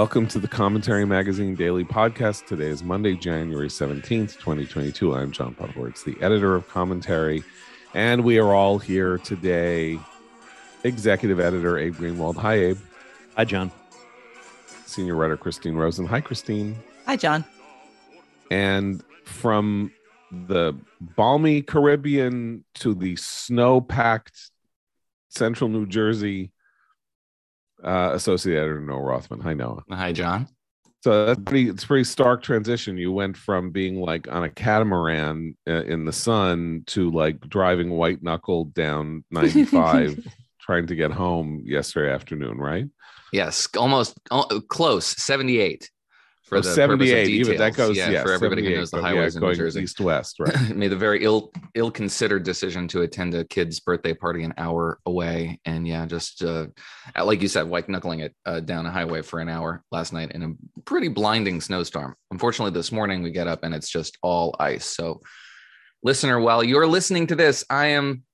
[0.00, 2.46] Welcome to the Commentary Magazine Daily Podcast.
[2.46, 5.14] Today is Monday, January 17th, 2022.
[5.14, 7.44] I'm John Podhoretz, the editor of Commentary,
[7.92, 10.00] and we are all here today.
[10.84, 12.36] Executive editor Abe Greenwald.
[12.36, 12.78] Hi, Abe.
[13.36, 13.70] Hi, John.
[14.86, 16.06] Senior writer Christine Rosen.
[16.06, 16.76] Hi, Christine.
[17.04, 17.44] Hi, John.
[18.50, 19.92] And from
[20.32, 24.50] the balmy Caribbean to the snow packed
[25.28, 26.52] central New Jersey,
[27.82, 29.40] uh, associate editor Noah Rothman.
[29.40, 29.82] Hi, Noah.
[29.90, 30.48] Hi, John.
[31.02, 31.68] So that's pretty.
[31.70, 32.98] It's a pretty stark transition.
[32.98, 37.90] You went from being like on a catamaran uh, in the sun to like driving
[37.90, 40.26] white knuckled down 95,
[40.60, 42.86] trying to get home yesterday afternoon, right?
[43.32, 45.06] Yes, almost oh, close.
[45.06, 45.90] 78
[46.50, 46.98] for Oh, the 78.
[47.14, 47.88] Purpose of Even that details.
[47.88, 47.96] goes.
[47.96, 49.82] yeah, Yeah, for everybody who knows the highways yeah, in New going Jersey.
[49.82, 50.70] east west, right?
[50.76, 54.98] made the very ill ill considered decision to attend a kid's birthday party an hour
[55.06, 56.66] away and yeah just uh
[57.24, 60.32] like you said white knuckling it uh, down a highway for an hour last night
[60.32, 64.54] in a pretty blinding snowstorm unfortunately this morning we get up and it's just all
[64.58, 65.20] ice so
[66.02, 68.24] listener while you're listening to this i am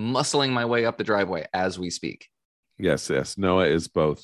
[0.00, 2.28] muscling my way up the driveway as we speak
[2.78, 3.38] Yes, yes.
[3.38, 4.22] Noah is both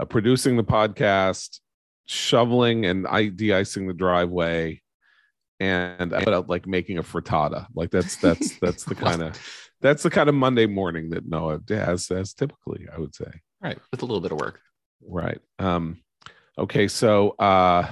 [0.00, 1.60] uh, producing the podcast,
[2.06, 4.80] shoveling and I- de-icing the driveway,
[5.60, 7.66] and I put out like making a frittata.
[7.74, 9.38] Like that's that's that's the kind of
[9.80, 13.30] that's the kind of Monday morning that Noah has as typically, I would say.
[13.60, 14.60] right with a little bit of work
[15.06, 15.40] Right.
[15.58, 16.02] Um,
[16.58, 17.88] okay, so uh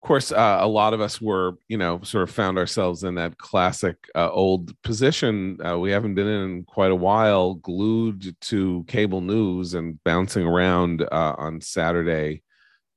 [0.00, 3.16] of course, uh, a lot of us were, you know, sort of found ourselves in
[3.16, 5.58] that classic uh, old position.
[5.64, 11.02] Uh, we haven't been in quite a while, glued to cable news and bouncing around
[11.02, 12.42] uh, on Saturday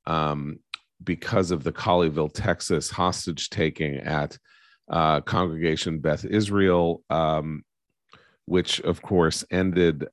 [0.06, 0.60] um,
[1.02, 4.38] because of the Colleyville, Texas hostage taking at
[4.88, 7.64] uh, Congregation Beth Israel, um,
[8.44, 10.06] which of course ended.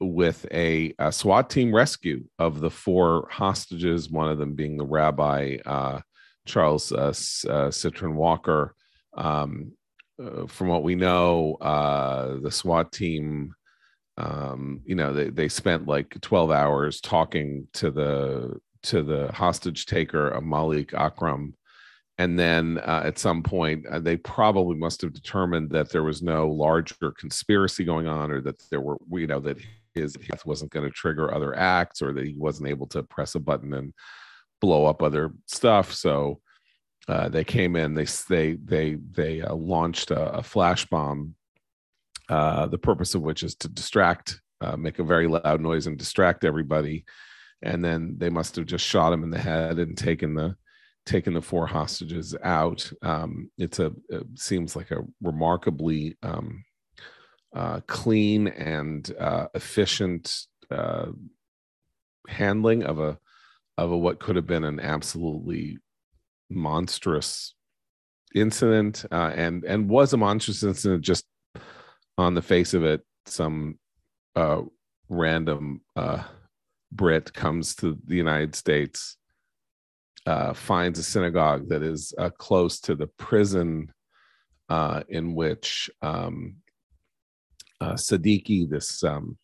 [0.00, 4.86] With a, a SWAT team rescue of the four hostages, one of them being the
[4.86, 6.00] rabbi uh,
[6.48, 8.74] Charles uh, uh, Cytron Walker.
[9.16, 9.72] Um,
[10.20, 13.54] uh, from what we know, uh, the SWAT team,
[14.16, 19.86] um, you know, they, they spent like 12 hours talking to the to the hostage
[19.86, 21.54] taker, uh, Malik Akram.
[22.20, 27.12] And then at some point, they probably must have determined that there was no larger
[27.16, 29.58] conspiracy going on, or that there were, you know, that
[30.00, 33.34] his death wasn't going to trigger other acts or that he wasn't able to press
[33.34, 33.92] a button and
[34.60, 36.40] blow up other stuff so
[37.08, 41.34] uh, they came in they they they they uh, launched a, a flash bomb
[42.28, 45.98] uh, the purpose of which is to distract uh, make a very loud noise and
[45.98, 47.04] distract everybody
[47.62, 50.56] and then they must have just shot him in the head and taken the
[51.08, 52.90] taken the four hostages out.
[53.02, 56.64] Um, it's a it seems like a remarkably um,
[57.58, 61.06] uh, clean and uh, efficient uh,
[62.28, 63.18] handling of a
[63.76, 65.76] of a what could have been an absolutely
[66.48, 67.54] monstrous
[68.34, 71.24] incident uh, and and was a monstrous incident just
[72.16, 73.76] on the face of it some
[74.36, 74.62] uh,
[75.08, 76.22] random uh,
[76.92, 79.16] Brit comes to the United States
[80.26, 83.92] uh, finds a synagogue that is uh, close to the prison
[85.08, 86.56] in which um,
[87.80, 89.38] uh, Siddiqui, this um,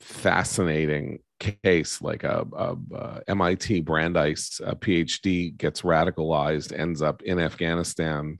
[0.00, 7.38] fascinating case, like a, a, a MIT Brandeis a PhD, gets radicalized, ends up in
[7.38, 8.38] Afghanistan,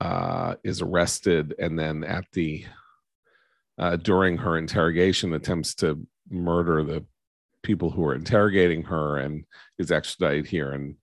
[0.00, 2.64] uh, is arrested, and then at the
[3.78, 7.04] uh, during her interrogation attempts to murder the
[7.62, 9.44] people who are interrogating her and
[9.78, 10.96] is extradited here and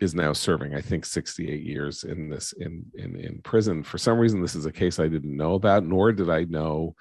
[0.00, 3.82] is now serving i think 68 years in this in in in prison.
[3.82, 6.94] For some reason this is a case i didn't know about nor did i know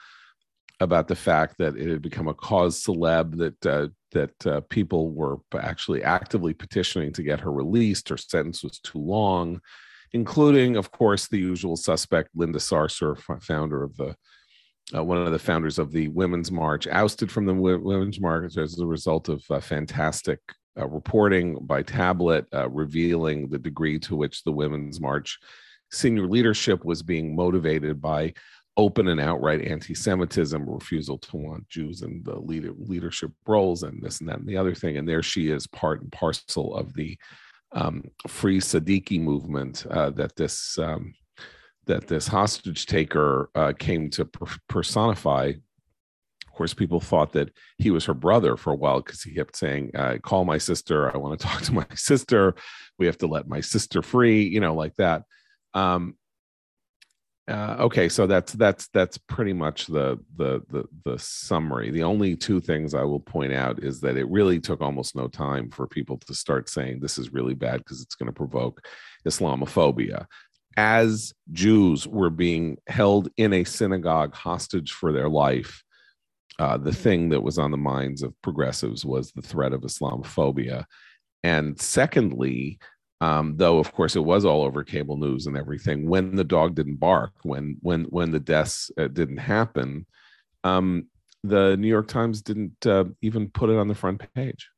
[0.81, 5.12] about the fact that it had become a cause celeb that uh, that uh, people
[5.12, 8.10] were actually actively petitioning to get her released.
[8.10, 9.62] Her sentence was too long
[10.13, 14.16] including of course the usual suspect linda sarsour founder of the
[14.96, 18.80] uh, one of the founders of the Women's March, ousted from the Women's March as
[18.80, 20.40] a result of uh, fantastic
[20.77, 25.39] uh, reporting by Tablet uh, revealing the degree to which the Women's March
[25.92, 28.33] senior leadership was being motivated by
[28.77, 34.19] open and outright anti-Semitism, refusal to want Jews in the leader, leadership roles, and this
[34.21, 34.98] and that and the other thing.
[34.98, 37.18] And there she is, part and parcel of the
[37.74, 40.77] um, Free Siddiqui movement uh, that this.
[40.77, 41.13] Um,
[41.86, 45.54] that this hostage taker uh, came to per- personify.
[46.60, 49.92] Course, people thought that he was her brother for a while because he kept saying,
[49.96, 51.10] uh, "Call my sister.
[51.10, 52.54] I want to talk to my sister.
[52.98, 55.24] We have to let my sister free." You know, like that.
[55.74, 56.16] Um,
[57.48, 61.90] Uh, okay, so that's that's that's pretty much the, the the the summary.
[61.92, 65.28] The only two things I will point out is that it really took almost no
[65.28, 68.86] time for people to start saying this is really bad because it's going to provoke
[69.26, 70.26] Islamophobia.
[70.78, 75.84] As Jews were being held in a synagogue hostage for their life,
[76.60, 80.86] uh, the thing that was on the minds of progressives was the threat of Islamophobia.
[81.44, 82.80] And secondly,
[83.22, 86.76] um, though of course it was all over cable news and everything when the dog
[86.76, 90.06] didn't bark when when when the deaths uh, didn't happen
[90.64, 91.08] um,
[91.44, 94.70] the new york times didn't uh, even put it on the front page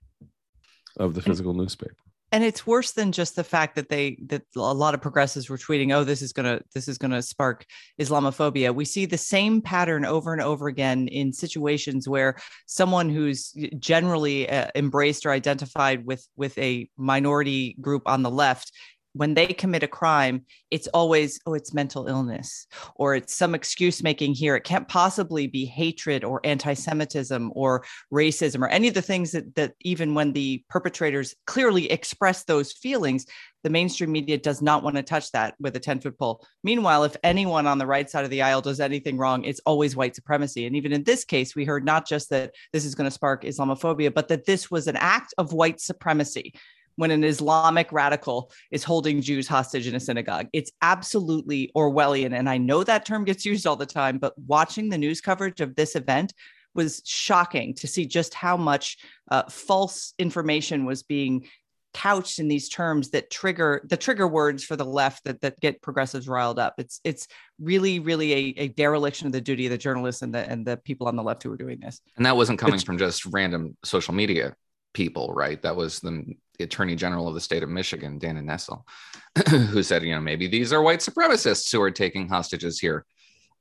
[0.98, 1.95] of the physical newspaper
[2.31, 5.57] and it's worse than just the fact that they that a lot of progressives were
[5.57, 7.66] tweeting oh this is going to this is going to spark
[8.00, 8.74] islamophobia.
[8.74, 14.50] We see the same pattern over and over again in situations where someone who's generally
[14.50, 18.72] uh, embraced or identified with with a minority group on the left
[19.13, 24.01] when they commit a crime, it's always, oh, it's mental illness or it's some excuse
[24.03, 24.55] making here.
[24.55, 29.31] It can't possibly be hatred or anti Semitism or racism or any of the things
[29.31, 33.25] that, that even when the perpetrators clearly express those feelings,
[33.63, 36.45] the mainstream media does not want to touch that with a 10 foot pole.
[36.63, 39.95] Meanwhile, if anyone on the right side of the aisle does anything wrong, it's always
[39.95, 40.65] white supremacy.
[40.65, 43.43] And even in this case, we heard not just that this is going to spark
[43.43, 46.53] Islamophobia, but that this was an act of white supremacy
[46.95, 50.47] when an Islamic radical is holding Jews hostage in a synagogue.
[50.53, 52.33] It's absolutely Orwellian.
[52.38, 55.61] And I know that term gets used all the time, but watching the news coverage
[55.61, 56.33] of this event
[56.73, 58.97] was shocking to see just how much
[59.29, 61.45] uh, false information was being
[61.93, 65.81] couched in these terms that trigger the trigger words for the left that, that get
[65.81, 66.75] progressives riled up.
[66.77, 67.27] It's it's
[67.59, 70.77] really, really a, a dereliction of the duty of the journalists and the and the
[70.77, 72.01] people on the left who are doing this.
[72.17, 74.55] And that wasn't coming from just random social media
[74.93, 75.61] people, right?
[75.61, 78.83] That was the, the Attorney General of the state of Michigan, Dana Nessel,
[79.49, 83.05] who said, you know, maybe these are white supremacists who are taking hostages here.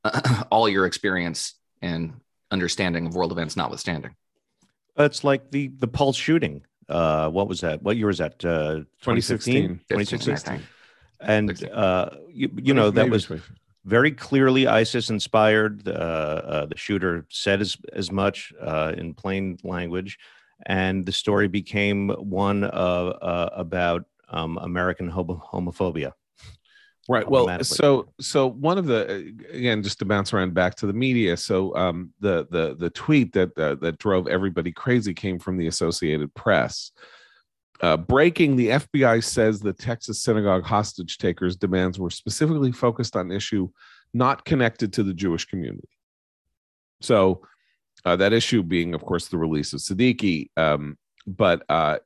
[0.51, 2.15] all your experience and
[2.51, 4.15] understanding of world events notwithstanding.
[4.97, 6.63] It's like the the Pulse shooting.
[6.89, 7.83] Uh, what was that?
[7.83, 8.45] What year was that?
[8.45, 9.81] Uh, 2016?
[9.89, 10.63] 2016.
[11.21, 13.31] And uh, you, you know that was
[13.85, 15.87] very clearly ISIS inspired.
[15.87, 20.19] Uh, uh, the shooter said as as much uh, in plain language
[20.67, 26.13] and the story became one of uh, about um, American homophobia.
[27.09, 27.29] Right.
[27.29, 31.37] Well, so so one of the again, just to bounce around back to the media.
[31.37, 35.67] So um, the the the tweet that uh, that drove everybody crazy came from the
[35.67, 36.93] Associated Press.
[37.81, 43.33] Uh, breaking, the FBI says the Texas synagogue hostage takers' demands were specifically focused on
[43.33, 43.69] issue
[44.13, 45.89] not connected to the Jewish community.
[47.01, 47.43] So
[48.05, 50.51] uh, that issue being, of course, the release of Siddiqui.
[50.57, 51.99] Um, but uh,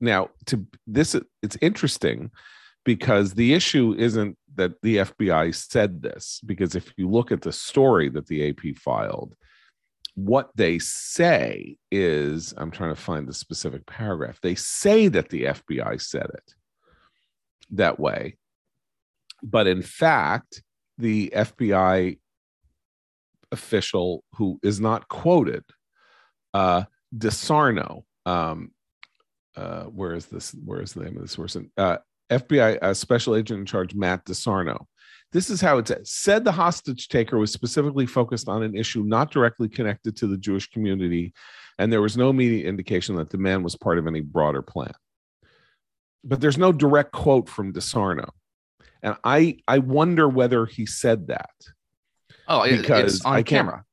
[0.00, 2.30] now, to this, it's interesting
[2.84, 7.52] because the issue isn't that the FBI said this, because if you look at the
[7.52, 9.34] story that the AP filed,
[10.14, 14.40] what they say is I'm trying to find the specific paragraph.
[14.42, 16.54] They say that the FBI said it
[17.70, 18.36] that way.
[19.42, 20.62] But in fact,
[20.98, 22.18] the FBI
[23.52, 25.62] official who is not quoted,
[26.54, 26.84] uh,
[27.16, 28.02] DeSarno.
[28.26, 28.72] Um,
[29.54, 30.54] uh, where is this?
[30.64, 31.70] Where is the name of this person?
[31.76, 31.98] Uh,
[32.30, 34.86] FBI uh, Special Agent in Charge Matt DeSarno.
[35.32, 36.06] This is how it said.
[36.06, 40.38] Said the hostage taker was specifically focused on an issue not directly connected to the
[40.38, 41.32] Jewish community,
[41.78, 44.92] and there was no immediate indication that the man was part of any broader plan.
[46.24, 48.28] But there's no direct quote from DeSarno,
[49.02, 51.50] and I I wonder whether he said that.
[52.52, 53.84] Oh, because it's on I camera.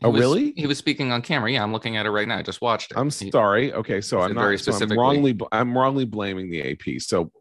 [0.00, 0.52] He oh, was, really?
[0.54, 1.50] He was speaking on camera.
[1.50, 2.36] Yeah, I'm looking at it right now.
[2.36, 2.98] I just watched it.
[2.98, 3.72] I'm sorry.
[3.72, 4.58] Okay, so I'm not very.
[4.58, 5.38] So I'm wrongly.
[5.50, 7.00] I'm wrongly blaming the AP.
[7.00, 7.32] So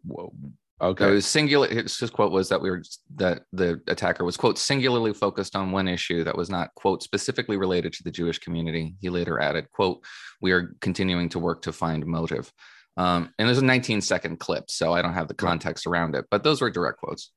[0.79, 1.11] okay.
[1.11, 1.67] was singular.
[1.67, 2.81] His, his quote was that we were
[3.15, 7.57] that the attacker was quote singularly focused on one issue that was not quote specifically
[7.57, 8.95] related to the Jewish community.
[9.01, 10.01] He later added quote
[10.39, 12.53] We are continuing to work to find motive.
[12.95, 16.27] Um, and there's a 19 second clip, so I don't have the context around it,
[16.31, 17.31] but those were direct quotes.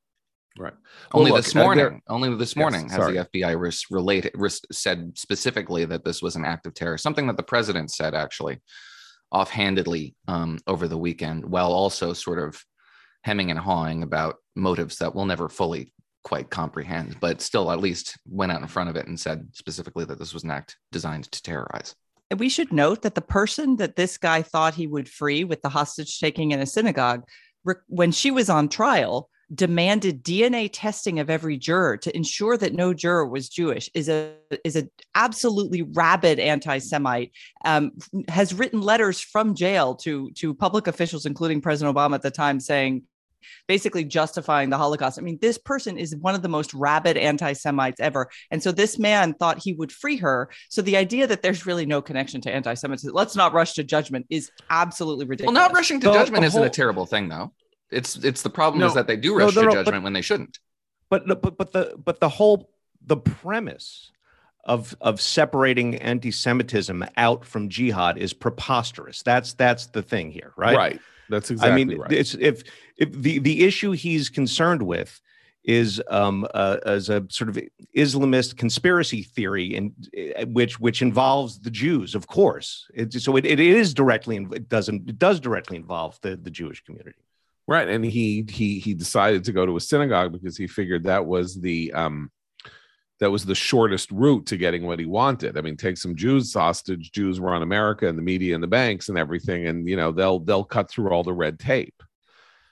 [0.58, 0.74] Right.
[1.12, 4.60] Only well, look, this morning, only this morning yes, has the FBI ris- related ris-
[4.72, 6.98] said specifically that this was an act of terror.
[6.98, 8.60] Something that the president said actually,
[9.30, 12.60] offhandedly um, over the weekend, while also sort of
[13.22, 15.92] hemming and hawing about motives that we'll never fully
[16.24, 20.04] quite comprehend, but still at least went out in front of it and said specifically
[20.04, 21.94] that this was an act designed to terrorize.
[22.30, 25.62] And we should note that the person that this guy thought he would free with
[25.62, 27.22] the hostage taking in a synagogue,
[27.86, 32.92] when she was on trial, demanded DNA testing of every juror to ensure that no
[32.92, 37.32] juror was Jewish is a is a absolutely rabid anti-Semite.
[37.64, 37.92] Um,
[38.28, 42.60] has written letters from jail to to public officials, including President Obama at the time,
[42.60, 43.04] saying
[43.66, 45.18] basically justifying the Holocaust.
[45.18, 48.28] I mean, this person is one of the most rabid anti Semites ever.
[48.50, 50.50] And so this man thought he would free her.
[50.68, 53.84] So the idea that there's really no connection to anti Semitism, let's not rush to
[53.84, 55.54] judgment, is absolutely ridiculous.
[55.54, 57.52] Well, not rushing to the, judgment the whole, isn't a terrible thing, though.
[57.90, 60.02] It's it's the problem no, is that they do rush no, no, to judgment but,
[60.02, 60.58] when they shouldn't.
[61.08, 62.70] But but but the but the whole
[63.04, 64.10] the premise
[64.64, 69.22] of of separating anti-Semitism out from jihad is preposterous.
[69.22, 70.76] That's that's the thing here, right?
[70.76, 71.00] Right.
[71.30, 71.80] That's exactly right.
[71.80, 72.12] I mean, right.
[72.12, 72.62] it's if
[72.96, 75.20] if the the issue he's concerned with
[75.64, 77.58] is um, uh, as a sort of
[77.94, 82.86] Islamist conspiracy theory, and uh, which which involves the Jews, of course.
[82.94, 86.82] It, so it, it is directly it doesn't it does directly involve the the Jewish
[86.84, 87.18] community.
[87.68, 91.26] Right, and he he he decided to go to a synagogue because he figured that
[91.26, 92.30] was the um,
[93.20, 95.58] that was the shortest route to getting what he wanted.
[95.58, 97.12] I mean, take some Jews hostage.
[97.12, 100.38] Jews run America and the media and the banks and everything, and you know they'll
[100.38, 102.02] they'll cut through all the red tape.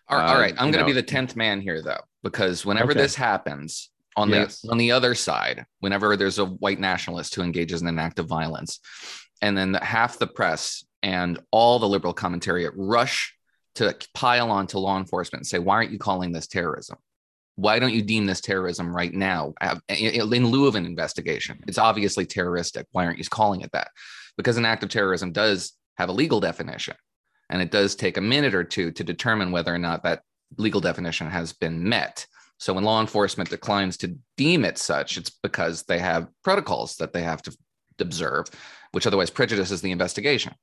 [0.08, 0.54] all right, all right.
[0.56, 3.00] I'm going to be the tenth man here, though, because whenever okay.
[3.02, 4.62] this happens on yes.
[4.62, 8.18] the on the other side, whenever there's a white nationalist who engages in an act
[8.18, 8.80] of violence,
[9.42, 13.35] and then half the press and all the liberal commentary rush
[13.76, 16.98] to pile on to law enforcement and say, why aren't you calling this terrorism?
[17.54, 21.62] Why don't you deem this terrorism right now uh, in lieu of an investigation?
[21.66, 22.86] It's obviously terroristic.
[22.92, 23.88] Why aren't you calling it that?
[24.36, 26.96] Because an act of terrorism does have a legal definition,
[27.48, 30.20] and it does take a minute or two to determine whether or not that
[30.58, 32.26] legal definition has been met.
[32.58, 37.12] So when law enforcement declines to deem it such, it's because they have protocols that
[37.12, 37.56] they have to
[37.98, 38.46] observe,
[38.92, 40.54] which otherwise prejudices the investigation.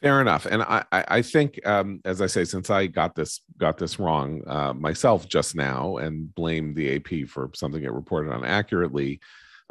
[0.00, 3.78] Fair enough, and I I think um, as I say, since I got this got
[3.78, 8.44] this wrong uh, myself just now and blamed the AP for something it reported on
[8.44, 9.18] accurately,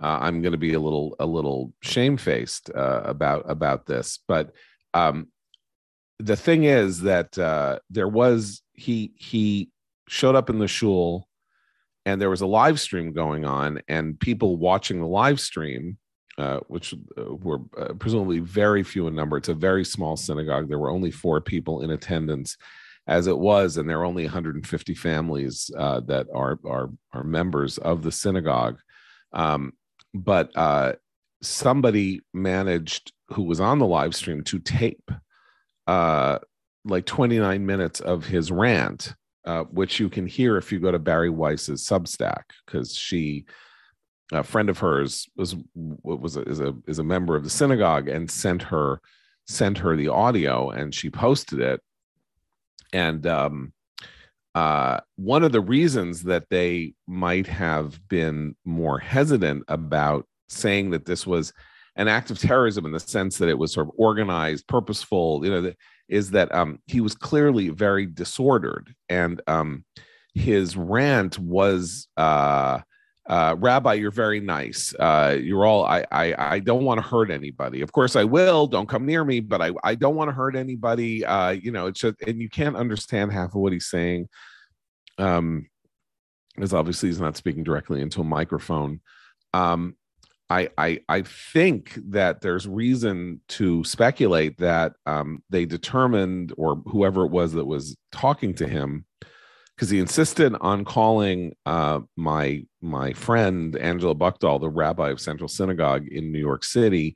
[0.03, 4.19] uh, I'm going to be a little a little shamefaced uh, about about this.
[4.27, 4.51] But
[4.93, 5.27] um,
[6.19, 9.69] the thing is that uh, there was he he
[10.09, 11.29] showed up in the shul,
[12.05, 15.97] and there was a live stream going on, and people watching the live stream
[16.37, 19.37] uh, which uh, were uh, presumably very few in number.
[19.37, 20.69] It's a very small synagogue.
[20.69, 22.57] There were only four people in attendance,
[23.07, 27.79] as it was, and there are only 150 families uh, that are are are members
[27.79, 28.77] of the synagogue.
[29.33, 29.73] Um,
[30.13, 30.93] but uh,
[31.41, 35.09] somebody managed, who was on the live stream, to tape
[35.87, 39.15] like 29 minutes of his rant,
[39.71, 43.45] which you can hear if you go to Bari Weiss's Substack, because she
[44.31, 48.07] a friend of hers was was a, is a is a member of the synagogue
[48.07, 49.01] and sent her
[49.45, 51.81] sent her the audio and she posted it.
[52.93, 53.73] And um,
[54.55, 61.05] uh, one of the reasons that they might have been more hesitant about saying that
[61.05, 61.53] this was
[61.95, 65.51] an act of terrorism in the sense that it was sort of organized, purposeful, you
[65.51, 65.73] know,
[66.09, 69.83] is that um, he was clearly very disordered, and um,
[70.33, 72.79] his rant was uh,
[73.27, 74.95] uh, Rabbi, you're very nice.
[74.97, 75.83] Uh, you're all.
[75.83, 76.05] I.
[76.11, 76.35] I.
[76.37, 77.81] I don't want to hurt anybody.
[77.81, 78.67] Of course, I will.
[78.67, 79.41] Don't come near me.
[79.41, 79.71] But I.
[79.83, 81.25] I don't want to hurt anybody.
[81.25, 84.29] Uh, you know, it's just, and you can't understand half of what he's saying.
[85.17, 85.67] Um,
[86.55, 89.01] because obviously he's not speaking directly into a microphone.
[89.53, 89.97] Um,
[90.49, 90.69] I.
[90.77, 91.01] I.
[91.09, 97.51] I think that there's reason to speculate that um, they determined, or whoever it was
[97.53, 99.03] that was talking to him,
[99.77, 105.47] because he insisted on calling uh, my my friend Angela Buchdahl, the rabbi of Central
[105.47, 107.15] Synagogue in New York City,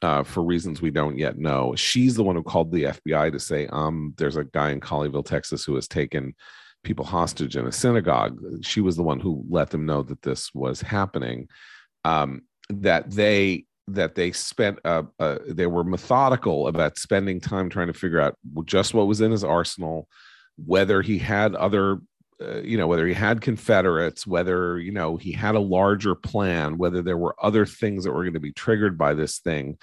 [0.00, 1.74] uh, for reasons we don't yet know.
[1.74, 5.26] She's the one who called the FBI to say, um, there's a guy in Colleyville,
[5.26, 6.34] Texas, who has taken
[6.84, 8.38] people hostage in a synagogue.
[8.62, 11.48] She was the one who let them know that this was happening.
[12.04, 17.88] Um, that they that they spent uh, uh, they were methodical about spending time trying
[17.88, 20.08] to figure out just what was in his arsenal
[20.56, 21.98] whether he had other
[22.40, 26.78] uh, you know whether he had confederates whether you know he had a larger plan
[26.78, 29.78] whether there were other things that were going to be triggered by this thing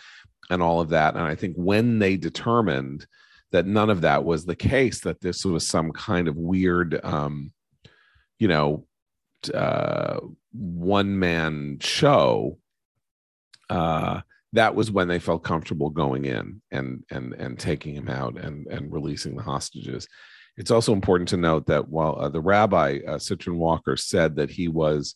[0.50, 1.16] and all of that.
[1.16, 3.08] And i think when they determined
[3.52, 7.52] that none of that was the case that this was some kind of weird um
[8.40, 8.86] you know
[9.54, 10.20] uh
[10.52, 12.58] one man show
[13.70, 14.22] uh
[14.54, 18.68] that was when they felt comfortable going in and and and taking him out and
[18.68, 20.08] and releasing the hostages
[20.58, 24.50] it's also important to note that while uh, the rabbi, uh, Cytron Walker, said that
[24.50, 25.16] he was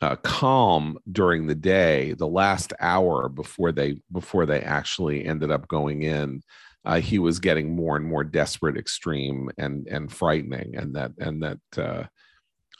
[0.00, 5.68] uh, calm during the day, the last hour before they before they actually ended up
[5.68, 6.42] going in,
[6.84, 11.42] uh, he was getting more and more desperate, extreme, and and frightening, and that and
[11.42, 12.04] that uh,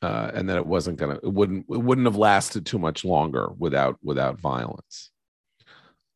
[0.05, 3.51] uh, and that it wasn't gonna it wouldn't it wouldn't have lasted too much longer
[3.57, 5.11] without without violence.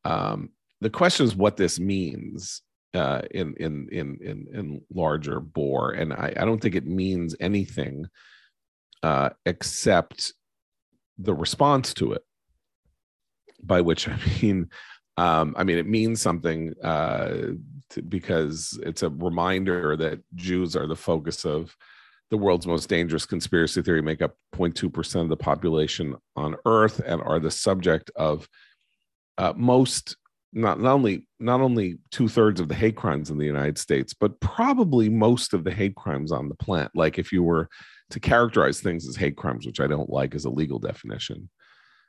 [0.05, 2.63] Um, the question is what this means
[2.95, 7.35] uh, in, in in in in larger bore, and I, I don't think it means
[7.41, 8.07] anything
[9.03, 10.33] uh, except
[11.19, 12.23] the response to it.
[13.63, 14.71] By which I mean,
[15.17, 17.55] um, I mean it means something uh,
[17.91, 21.77] to, because it's a reminder that Jews are the focus of
[22.31, 27.23] the world's most dangerous conspiracy theory, make up 0.2% of the population on Earth, and
[27.23, 28.49] are the subject of
[29.39, 30.17] uh, most
[30.57, 34.15] not, not only not only two thirds of the hate crimes in the United States,
[34.15, 36.91] but probably most of the hate crimes on the planet.
[36.95, 37.69] Like if you were
[38.11, 41.51] to characterize things as hate crimes, which I don't like as a legal definition,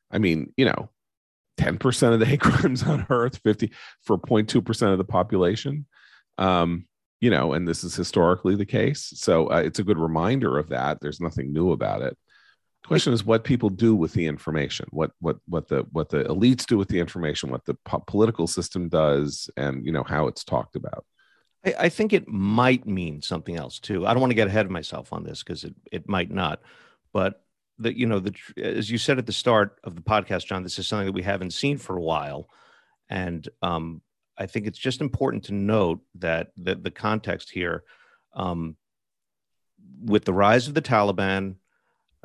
[0.10, 0.90] I mean, you know,
[1.60, 3.72] 10% of the hate crimes on earth 50
[4.04, 5.86] for 0.2% of the population
[6.38, 6.86] um,
[7.20, 9.12] you know and this is historically the case.
[9.16, 11.00] So uh, it's a good reminder of that.
[11.02, 12.16] There's nothing new about it
[12.86, 16.66] question is what people do with the information what what what the what the elites
[16.66, 20.44] do with the information what the po- political system does and you know how it's
[20.44, 21.06] talked about.
[21.66, 24.06] I, I think it might mean something else too.
[24.08, 26.62] I don't want to get ahead of myself on this because it, it might not
[27.14, 27.42] but
[27.80, 30.80] that you know the as you said at the start of the podcast john this
[30.80, 32.48] is something that we haven't seen for a while
[33.10, 34.02] and um,
[34.38, 37.84] i think it's just important to note that the, the context here
[38.36, 38.76] um,
[40.04, 41.56] with the rise of the taliban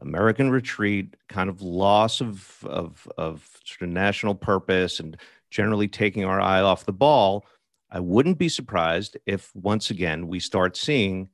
[0.02, 5.16] american retreat kind of loss of of of sort of national purpose and
[5.50, 7.44] generally taking our eye off the ball
[7.90, 11.28] i wouldn't be surprised if once again we start seeing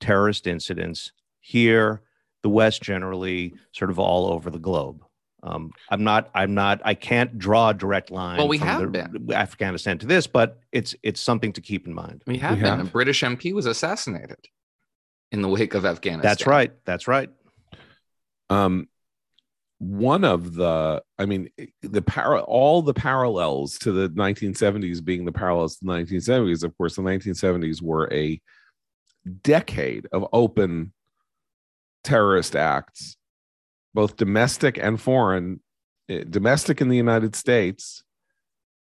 [0.00, 2.02] terrorist incidents here
[2.42, 5.04] the West generally, sort of all over the globe.
[5.44, 6.30] Um, I'm not.
[6.34, 6.80] I'm not.
[6.84, 8.38] I can't draw a direct line.
[8.38, 11.94] Well, we have the, been Afghanistan to this, but it's it's something to keep in
[11.94, 12.22] mind.
[12.26, 12.78] We have we been.
[12.78, 12.86] Have.
[12.86, 14.48] A British MP was assassinated
[15.32, 16.22] in the wake of Afghanistan.
[16.22, 16.72] That's right.
[16.84, 17.28] That's right.
[18.50, 18.88] Um,
[19.78, 21.48] one of the, I mean,
[21.80, 26.62] the para, all the parallels to the 1970s being the parallels to the 1970s.
[26.62, 28.40] Of course, the 1970s were a
[29.42, 30.92] decade of open
[32.04, 33.16] terrorist acts,
[33.92, 35.60] both domestic and foreign,
[36.08, 38.04] eh, domestic in the United States,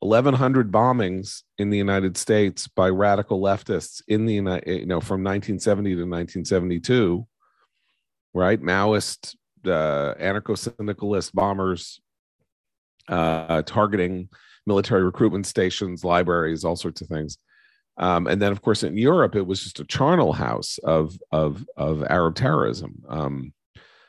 [0.01, 5.01] 1,100 bombings in the United States by radical leftists in the United, eh, you know,
[5.01, 7.27] from 1970 to 1972,
[8.35, 8.61] right?
[8.61, 9.35] Maoist,
[9.67, 12.01] uh, anarcho-syndicalist bombers
[13.09, 14.29] uh, targeting
[14.67, 17.39] military recruitment stations, libraries, all sorts of things.
[17.97, 21.67] Um, and then, of course, in Europe, it was just a charnel house of of
[21.77, 23.53] of Arab terrorism um,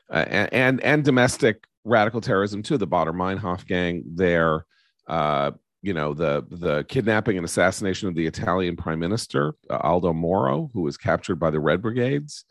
[0.10, 2.78] and, and, and domestic radical terrorism too.
[2.78, 4.66] The Baader Meinhof gang there,
[5.08, 10.14] uh, you know, the the kidnapping and assassination of the Italian Prime Minister uh, Aldo
[10.14, 12.46] Moro, who was captured by the Red Brigades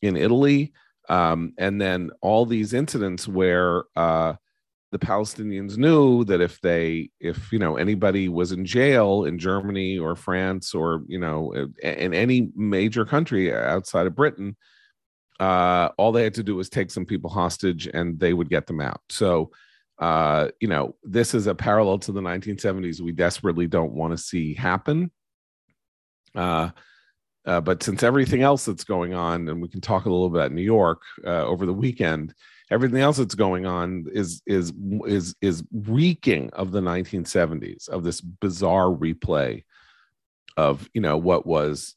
[0.00, 0.72] in Italy,
[1.08, 4.34] um, and then all these incidents where uh,
[4.92, 9.98] the Palestinians knew that if they, if you know anybody was in jail in Germany
[9.98, 14.56] or France or you know in any major country outside of Britain,
[15.40, 18.66] uh, all they had to do was take some people hostage and they would get
[18.66, 19.00] them out.
[19.08, 19.50] So,
[19.98, 23.00] uh, you know, this is a parallel to the 1970s.
[23.00, 25.10] We desperately don't want to see happen.
[26.34, 26.70] Uh,
[27.44, 30.38] uh, but since everything else that's going on, and we can talk a little bit
[30.38, 32.34] about New York uh, over the weekend,
[32.70, 34.72] everything else that's going on is is
[35.06, 39.64] is is reeking of the 1970s of this bizarre replay
[40.56, 41.96] of you know what was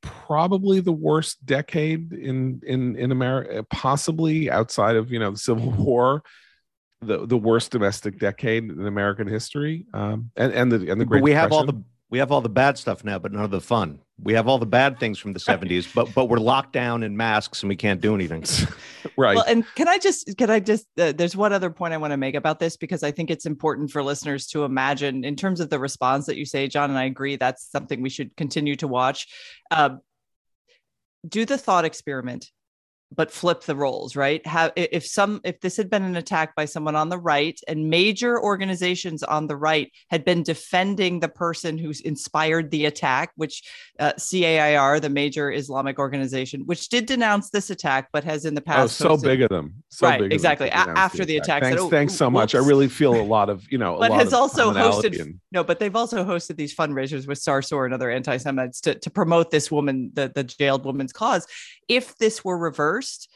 [0.00, 5.70] probably the worst decade in in in America, possibly outside of you know the Civil
[5.78, 6.22] War,
[7.00, 11.20] the the worst domestic decade in American history, um, and and the and the Great.
[11.20, 11.36] But we Depression.
[11.36, 14.00] have all the we have all the bad stuff now, but none of the fun.
[14.22, 17.16] We have all the bad things from the 70s, but but we're locked down in
[17.16, 18.44] masks and we can't do anything.
[19.16, 19.36] right.
[19.36, 22.12] Well, and can I just can I just uh, there's one other point I want
[22.12, 25.60] to make about this because I think it's important for listeners to imagine in terms
[25.60, 28.76] of the response that you say, John, and I agree that's something we should continue
[28.76, 29.26] to watch.
[29.70, 29.96] Uh,
[31.28, 32.50] do the thought experiment
[33.14, 34.44] but flip the roles right?
[34.46, 37.88] Have if some if this had been an attack by someone on the right and
[37.88, 43.62] major organizations on the right had been defending the person who's inspired the attack which
[43.98, 48.60] uh, cair the major islamic organization which did denounce this attack but has in the
[48.60, 51.86] past oh, so big of them so right exactly them after the attack, thanks, said,
[51.86, 52.54] oh, thanks so much.
[52.54, 55.40] I really feel a lot of you know but has also hosted and...
[55.52, 59.50] no but they've also hosted these fundraisers with sarsour and other anti-semites to, to promote
[59.50, 61.46] this woman the, the jailed woman's cause.
[61.88, 63.28] If this were reversed first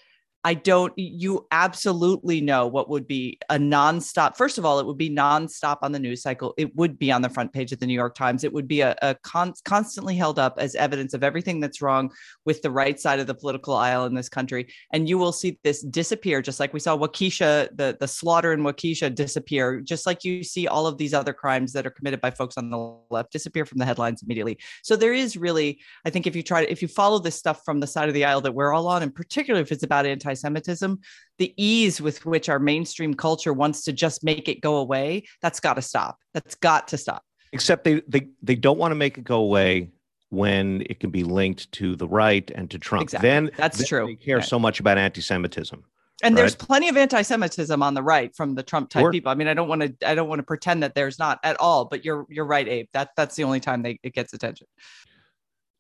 [0.43, 4.39] I don't, you absolutely know what would be a nonstop.
[4.39, 6.55] First of all, it would be nonstop on the news cycle.
[6.57, 8.43] It would be on the front page of the New York Times.
[8.43, 12.11] It would be a, a con- constantly held up as evidence of everything that's wrong
[12.47, 14.73] with the right side of the political aisle in this country.
[14.95, 18.61] And you will see this disappear, just like we saw Waukesha, the, the slaughter in
[18.61, 22.31] Waukesha disappear, just like you see all of these other crimes that are committed by
[22.31, 24.59] folks on the left disappear from the headlines immediately.
[24.83, 27.63] So there is really, I think if you try to, if you follow this stuff
[27.63, 30.07] from the side of the aisle that we're all on, and particularly if it's about
[30.07, 30.99] anti anti Semitism,
[31.39, 35.61] the ease with which our mainstream culture wants to just make it go away, that's
[35.61, 36.19] got to stop.
[36.35, 37.23] That's got to stop.
[37.53, 39.91] Except they, they, they don't want to make it go away
[40.29, 43.03] when it can be linked to the right and to Trump.
[43.03, 43.29] Exactly.
[43.29, 44.07] Then that's then true.
[44.07, 45.83] They care so much about anti-Semitism.
[46.23, 46.41] And right?
[46.43, 49.11] there's plenty of anti-Semitism on the right from the Trump type sure.
[49.11, 49.33] people.
[49.33, 51.59] I mean, I don't want to I don't want to pretend that there's not at
[51.59, 52.87] all, but you're you're right, Abe.
[52.93, 54.67] That that's the only time they it gets attention.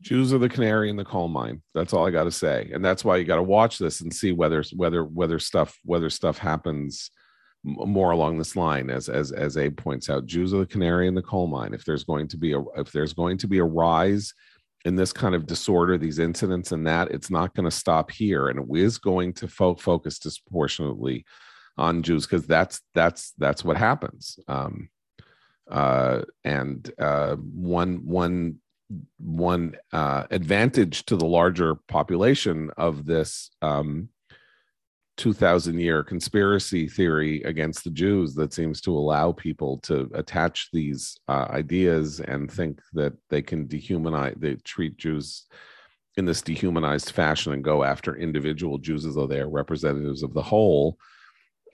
[0.00, 1.62] Jews are the canary in the coal mine.
[1.74, 4.12] That's all I got to say, and that's why you got to watch this and
[4.12, 7.10] see whether whether whether stuff whether stuff happens
[7.64, 8.88] more along this line.
[8.90, 11.74] As as as Abe points out, Jews are the canary in the coal mine.
[11.74, 14.32] If there's going to be a if there's going to be a rise
[14.86, 18.48] in this kind of disorder, these incidents and that, it's not going to stop here,
[18.48, 21.26] and it is going to fo- focus disproportionately
[21.76, 24.38] on Jews because that's that's that's what happens.
[24.48, 24.88] Um,
[25.70, 28.56] uh, and uh, one one
[29.18, 34.08] one uh, advantage to the larger population of this um,
[35.16, 41.18] 2000 year conspiracy theory against the Jews that seems to allow people to attach these
[41.28, 45.44] uh, ideas and think that they can dehumanize, they treat Jews
[46.16, 50.32] in this dehumanized fashion and go after individual Jews as though they are representatives of
[50.32, 50.96] the whole,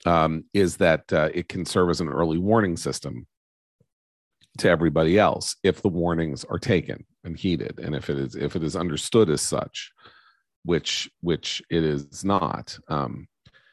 [0.05, 3.25] um, is that uh, it can serve as an early warning system
[4.59, 8.55] to everybody else if the warnings are taken and heeded and if it is if
[8.55, 9.91] it is understood as such
[10.63, 12.77] which which it is not.
[12.89, 13.27] Um,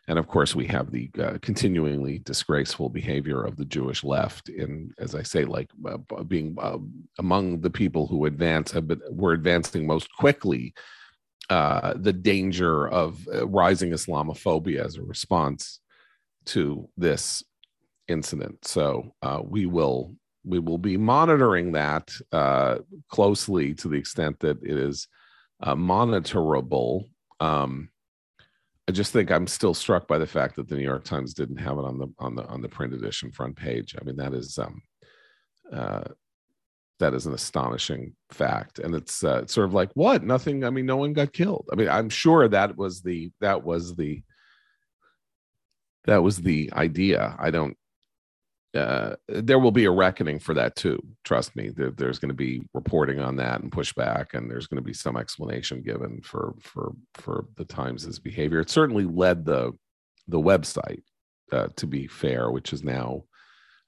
[0.06, 4.90] and of course we have the uh, continuingly disgraceful behavior of the jewish left in
[4.98, 6.76] as i say like uh, being uh,
[7.18, 10.74] among the people who advance have been were advancing most quickly
[11.50, 15.80] uh, the danger of uh, rising islamophobia as a response
[16.46, 17.42] to this
[18.08, 18.64] incident.
[18.64, 20.14] So uh, we will
[20.44, 22.78] we will be monitoring that uh,
[23.08, 25.08] closely to the extent that it is
[25.62, 27.04] uh, monitorable.
[27.40, 27.88] Um,
[28.86, 31.56] I just think I'm still struck by the fact that the New York Times didn't
[31.56, 33.96] have it on the on the on the print edition front page.
[33.98, 34.82] I mean, that is um,
[35.72, 36.04] uh,
[37.00, 40.22] that is an astonishing fact, and it's, uh, it's sort of like what?
[40.22, 40.64] Nothing.
[40.64, 41.68] I mean, no one got killed.
[41.72, 44.22] I mean, I'm sure that was the that was the
[46.04, 47.34] that was the idea.
[47.38, 47.76] I don't
[48.74, 51.00] uh, there will be a reckoning for that too.
[51.22, 51.68] Trust me.
[51.68, 54.92] There, there's going to be reporting on that and pushback, and there's going to be
[54.92, 58.60] some explanation given for for for the Times's behavior.
[58.60, 59.72] It certainly led the
[60.26, 61.02] the website,
[61.52, 63.24] uh, to be fair, which is now,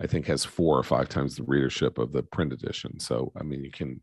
[0.00, 3.00] I think, has four or five times the readership of the print edition.
[3.00, 4.00] So, I mean, you can,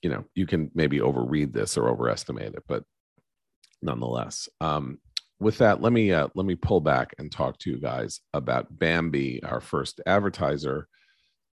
[0.00, 2.84] you know, you can maybe overread this or overestimate it, but
[3.82, 4.48] nonetheless.
[4.60, 4.98] Um,
[5.40, 8.78] with that, let me uh, let me pull back and talk to you guys about
[8.78, 10.86] Bambee, our first advertiser.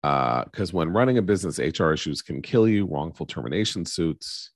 [0.01, 2.85] Because uh, when running a business, HR issues can kill you.
[2.85, 4.51] Wrongful termination suits,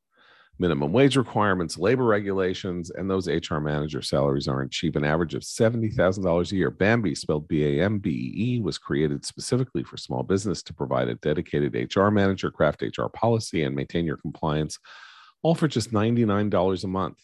[0.57, 4.95] minimum wage requirements, labor regulations, and those HR manager salaries aren't cheap.
[4.95, 6.71] An average of seventy thousand dollars a year.
[6.71, 12.49] Bambee, spelled B-A-M-B-E-E, was created specifically for small business to provide a dedicated HR manager,
[12.49, 14.79] craft HR policy, and maintain your compliance,
[15.43, 17.19] all for just ninety nine dollars a month.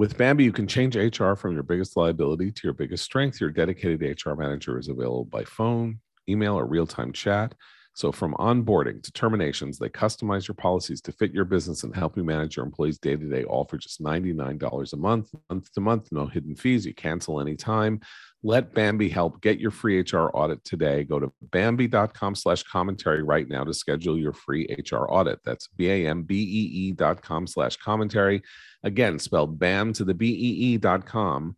[0.00, 3.38] With Bambee, you can change HR from your biggest liability to your biggest strength.
[3.38, 7.54] Your dedicated HR manager is available by phone, email, or real time chat.
[7.94, 12.16] So, from onboarding to terminations, they customize your policies to fit your business and help
[12.16, 15.80] you manage your employees day to day, all for just $99 a month, month to
[15.80, 16.86] month, no hidden fees.
[16.86, 18.00] You cancel anytime.
[18.42, 21.04] Let Bambee help get your free HR audit today.
[21.04, 25.40] Go to Bambee.com slash commentary right now to schedule your free HR audit.
[25.44, 28.42] That's B-A-M-B-E-E dot com slash commentary.
[28.82, 31.56] Again, spelled BAM to the B-E-E dot com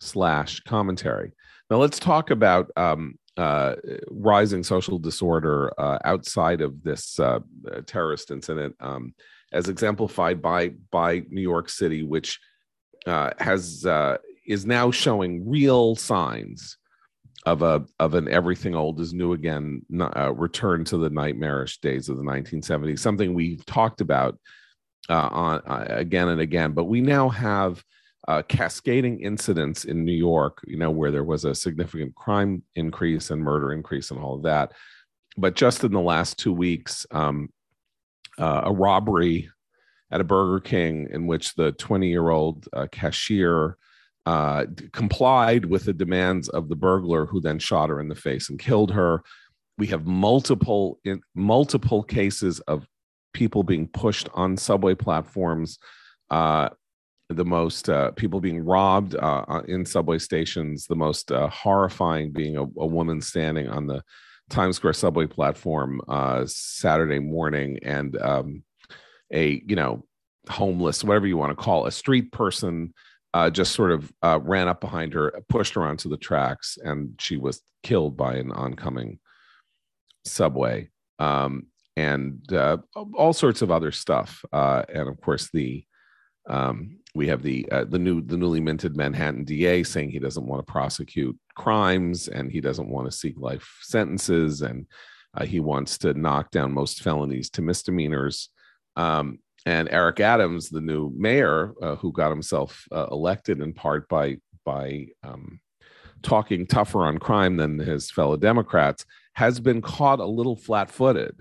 [0.00, 1.32] slash commentary.
[1.70, 3.76] Now let's talk about um, uh,
[4.10, 7.38] rising social disorder uh, outside of this uh,
[7.86, 9.14] terrorist incident, um,
[9.52, 12.40] as exemplified by by New York City, which
[13.06, 16.78] uh, has uh, is now showing real signs
[17.46, 19.82] of a of an everything old is new again
[20.16, 22.98] uh, return to the nightmarish days of the 1970s.
[22.98, 24.36] Something we've talked about
[25.08, 27.82] on again and again, but we now have
[28.28, 33.30] uh, cascading incidents in New York, you know, where there was a significant crime increase
[33.30, 34.72] and murder increase and all of that.
[35.38, 37.48] But just in the last two weeks, um,
[38.38, 39.50] uh, a robbery
[40.10, 43.78] at a Burger King in which the 20 year old uh, cashier
[44.26, 48.50] uh, complied with the demands of the burglar, who then shot her in the face
[48.50, 49.22] and killed her.
[49.78, 52.86] We have multiple in, multiple cases of
[53.32, 55.78] people being pushed on subway platforms.
[56.28, 56.68] Uh,
[57.28, 60.86] the most uh, people being robbed uh, uh, in subway stations.
[60.86, 64.02] The most uh, horrifying being a, a, woman standing on the
[64.48, 68.62] Times Square subway platform uh, Saturday morning, and um,
[69.32, 70.06] a you know
[70.48, 72.94] homeless, whatever you want to call it, a street person.
[73.34, 74.10] Uh, just sort of
[74.48, 78.50] ran up behind her, pushed her onto the tracks, and she was killed by an
[78.52, 79.18] oncoming
[80.24, 80.88] subway.
[81.18, 82.40] Um, and
[82.94, 84.42] all sorts of other stuff.
[84.50, 85.84] and of course, the
[86.48, 90.46] um, we have the uh, the new the newly minted Manhattan DA saying he doesn't
[90.46, 94.86] want to prosecute crimes and he doesn't want to seek life sentences and
[95.34, 98.50] uh, he wants to knock down most felonies to misdemeanors.
[98.96, 104.08] Um, and Eric Adams, the new mayor, uh, who got himself uh, elected in part
[104.08, 105.60] by by um,
[106.22, 111.36] talking tougher on crime than his fellow Democrats, has been caught a little flat-footed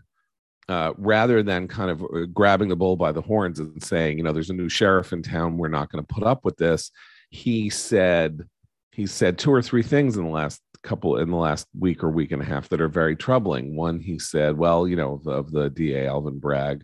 [0.69, 4.23] uh, rather than kind of uh, grabbing the bull by the horns and saying, you
[4.23, 6.91] know, there's a new sheriff in town, we're not going to put up with this.
[7.29, 8.43] He said,
[8.91, 12.09] he said two or three things in the last couple in the last week or
[12.09, 13.75] week and a half that are very troubling.
[13.75, 16.83] One, he said, well, you know, of, of the DA Alvin Bragg,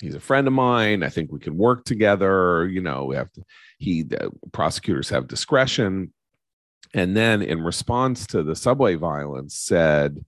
[0.00, 1.02] he's a friend of mine.
[1.02, 2.68] I think we can work together.
[2.68, 3.42] You know, we have to,
[3.78, 4.06] he
[4.52, 6.12] prosecutors have discretion.
[6.94, 10.24] And then in response to the subway violence, said,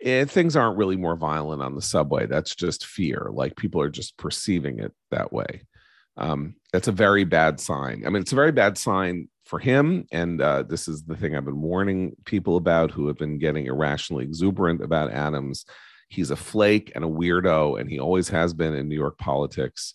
[0.00, 2.26] it, things aren't really more violent on the subway.
[2.26, 3.28] That's just fear.
[3.32, 5.62] Like people are just perceiving it that way.
[6.16, 8.04] Um, that's a very bad sign.
[8.06, 10.06] I mean, it's a very bad sign for him.
[10.12, 13.66] And uh, this is the thing I've been warning people about who have been getting
[13.66, 15.64] irrationally exuberant about Adams.
[16.08, 19.94] He's a flake and a weirdo, and he always has been in New York politics.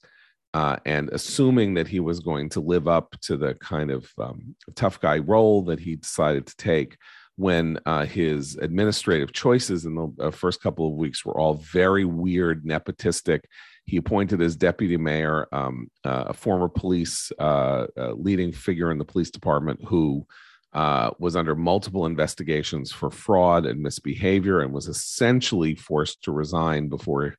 [0.54, 4.56] Uh, and assuming that he was going to live up to the kind of um,
[4.74, 6.98] tough guy role that he decided to take
[7.38, 12.06] when uh, his administrative choices in the uh, first couple of weeks were all very
[12.06, 13.42] weird, nepotistic.
[13.86, 18.98] He appointed as deputy mayor um, uh, a former police uh, uh, leading figure in
[18.98, 20.26] the police department who
[20.74, 26.90] uh, was under multiple investigations for fraud and misbehavior and was essentially forced to resign
[26.90, 27.36] before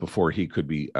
[0.00, 0.90] before he could be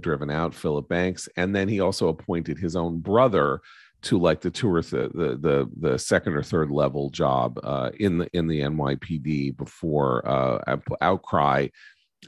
[0.00, 0.54] driven out.
[0.54, 3.60] Philip Banks, and then he also appointed his own brother
[4.04, 7.90] to like the two or th- the the the second or third level job uh,
[7.98, 11.68] in the in the NYPD before uh, outcry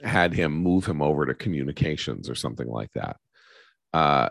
[0.03, 3.17] had him move him over to communications or something like that.
[3.93, 4.29] Uh,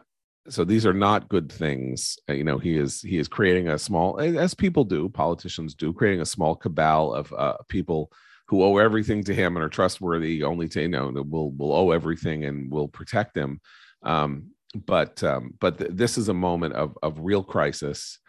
[0.48, 2.18] so these are not good things.
[2.30, 5.94] Uh, you know, he is he is creating a small, as people do, politicians do,
[5.94, 8.12] creating a small cabal of uh, people
[8.48, 11.92] who owe everything to him and are trustworthy only to you know will will owe
[11.92, 13.60] everything and will protect him.
[14.04, 18.20] Um, but um, but th- this is a moment of of real crisis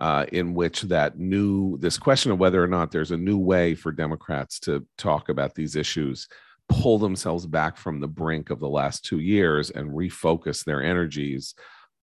[0.00, 3.74] uh, in which that new this question of whether or not there's a new way
[3.74, 6.28] for Democrats to talk about these issues,
[6.68, 11.54] pull themselves back from the brink of the last two years and refocus their energies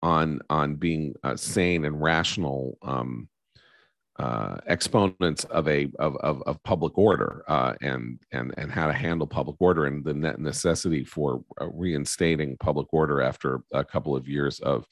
[0.01, 3.29] on on being uh, sane and rational um,
[4.19, 8.93] uh, exponents of a of, of, of public order uh, and and and how to
[8.93, 14.27] handle public order and the necessity for uh, reinstating public order after a couple of
[14.27, 14.85] years of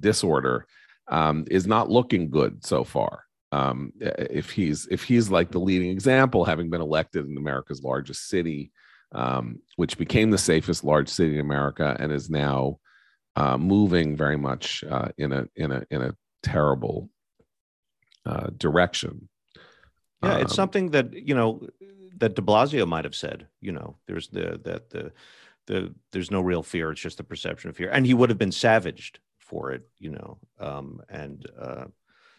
[0.00, 0.66] disorder
[1.08, 3.24] um, is not looking good so far.
[3.52, 8.28] Um, if he's if he's like the leading example, having been elected in America's largest
[8.28, 8.72] city,
[9.12, 12.78] um, which became the safest large city in America and is now
[13.36, 17.08] uh, moving very much uh, in a in a in a terrible
[18.28, 19.28] uh, direction.
[20.22, 21.66] Yeah, um, it's something that you know
[22.18, 23.46] that De Blasio might have said.
[23.60, 25.12] You know, there's the that the
[25.66, 28.38] the there's no real fear; it's just the perception of fear, and he would have
[28.38, 29.88] been savaged for it.
[29.98, 31.84] You know, um, and uh,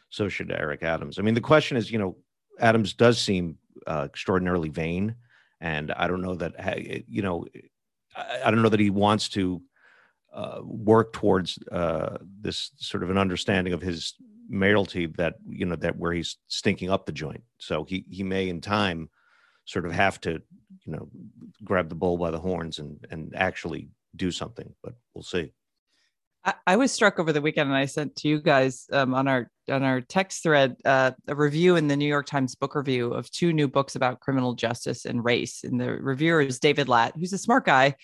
[0.09, 1.17] so should Eric Adams.
[1.17, 2.17] I mean, the question is, you know,
[2.59, 5.15] Adams does seem uh, extraordinarily vain,
[5.59, 7.45] and I don't know that you know,
[8.15, 9.61] I, I don't know that he wants to
[10.33, 14.13] uh, work towards uh, this sort of an understanding of his
[14.49, 17.43] mayoralty that you know that where he's stinking up the joint.
[17.59, 19.09] So he he may in time
[19.65, 20.41] sort of have to
[20.85, 21.09] you know
[21.63, 24.73] grab the bull by the horns and and actually do something.
[24.83, 25.53] But we'll see.
[26.43, 29.27] I, I was struck over the weekend, and I sent to you guys um, on
[29.27, 33.13] our on our text thread uh, a review in the New York Times Book Review
[33.13, 35.63] of two new books about criminal justice and race.
[35.63, 37.95] And the reviewer is David Lat, who's a smart guy,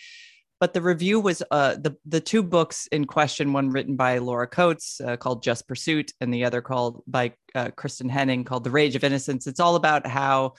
[0.60, 4.48] but the review was uh, the the two books in question, one written by Laura
[4.48, 8.72] Coates uh, called Just Pursuit, and the other called by uh, Kristin Henning called The
[8.72, 9.48] Rage of Innocence.
[9.48, 10.54] It's all about how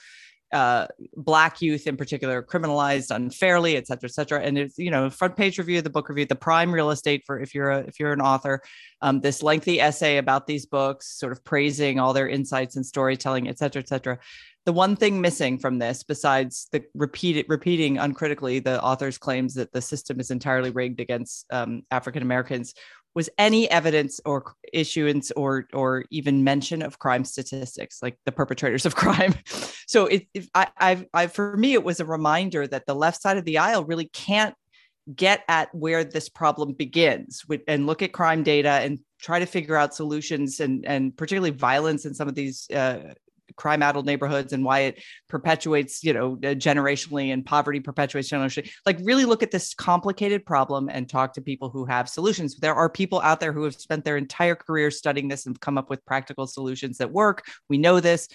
[0.53, 4.41] uh, black youth in particular criminalized unfairly, et cetera, et cetera.
[4.41, 7.39] And it's you know front page review, the book review, the prime real estate for
[7.39, 8.61] if you're a if you're an author.
[9.01, 13.47] Um, this lengthy essay about these books, sort of praising all their insights and storytelling,
[13.47, 14.19] et cetera, et cetera.
[14.65, 19.71] The one thing missing from this, besides the repeated repeating uncritically the author's claims that
[19.71, 22.73] the system is entirely rigged against um, African Americans,
[23.17, 28.85] was any evidence or issuance or or even mention of crime statistics like the perpetrators
[28.85, 29.33] of crime.
[29.87, 33.37] So it, I, I've, I for me it was a reminder that the left side
[33.37, 34.53] of the aisle really can't
[35.15, 39.47] get at where this problem begins with, and look at crime data and try to
[39.47, 43.15] figure out solutions and and particularly violence in some of these uh,
[43.55, 48.69] crime addled neighborhoods and why it perpetuates, you know, uh, generationally and poverty perpetuates generationally.
[48.85, 52.55] Like, really look at this complicated problem and talk to people who have solutions.
[52.55, 55.77] There are people out there who have spent their entire career studying this and come
[55.77, 57.45] up with practical solutions that work.
[57.69, 58.27] We know this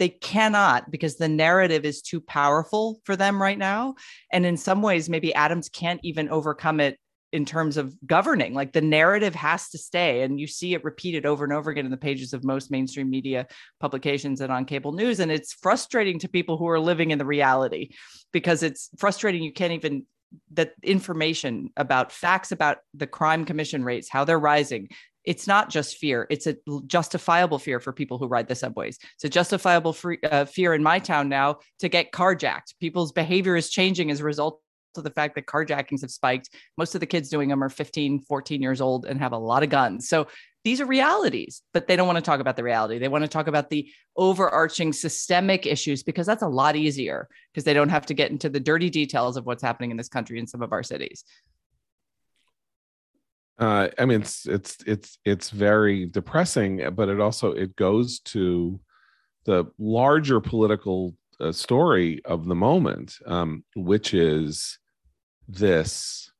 [0.00, 3.94] they cannot because the narrative is too powerful for them right now
[4.32, 6.98] and in some ways maybe adams can't even overcome it
[7.32, 11.24] in terms of governing like the narrative has to stay and you see it repeated
[11.24, 13.46] over and over again in the pages of most mainstream media
[13.80, 17.24] publications and on cable news and it's frustrating to people who are living in the
[17.24, 17.90] reality
[18.32, 20.04] because it's frustrating you can't even
[20.52, 24.88] that information about facts about the crime commission rates how they're rising
[25.24, 28.98] it's not just fear it's a justifiable fear for people who ride the subways.
[29.14, 32.74] It's a justifiable free, uh, fear in my town now to get carjacked.
[32.80, 34.60] People's behavior is changing as a result
[34.94, 36.50] to the fact that carjackings have spiked.
[36.76, 39.62] Most of the kids doing them are 15, 14 years old and have a lot
[39.62, 40.08] of guns.
[40.08, 40.26] So
[40.64, 42.98] these are realities, but they don't want to talk about the reality.
[42.98, 47.64] They want to talk about the overarching systemic issues because that's a lot easier because
[47.64, 50.38] they don't have to get into the dirty details of what's happening in this country
[50.38, 51.24] in some of our cities.
[53.58, 58.80] Uh, I mean, it's it's it's it's very depressing, but it also it goes to
[59.44, 64.78] the larger political uh, story of the moment, um, which is
[65.48, 66.30] this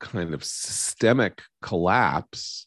[0.00, 2.66] kind of systemic collapse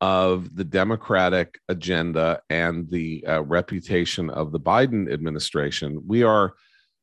[0.00, 6.00] of the Democratic agenda and the uh, reputation of the Biden administration.
[6.06, 6.54] We are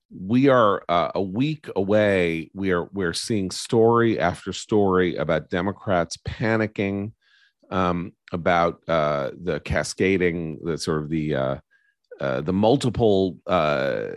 [0.10, 2.50] we are uh, a week away.
[2.54, 7.12] We are we're seeing story after story about Democrats panicking
[7.70, 11.56] um, about uh, the cascading, the sort of the uh,
[12.19, 14.08] uh the multiple uh,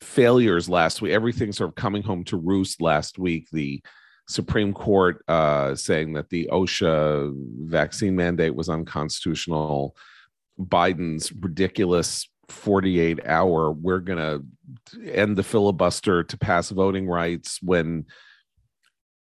[0.00, 1.12] failures last week.
[1.12, 3.48] Everything sort of coming home to roost last week.
[3.50, 3.82] The
[4.28, 7.34] Supreme Court uh, saying that the OSHA
[7.66, 9.96] vaccine mandate was unconstitutional.
[10.58, 18.06] Biden's ridiculous 48 hour, we're going to end the filibuster to pass voting rights when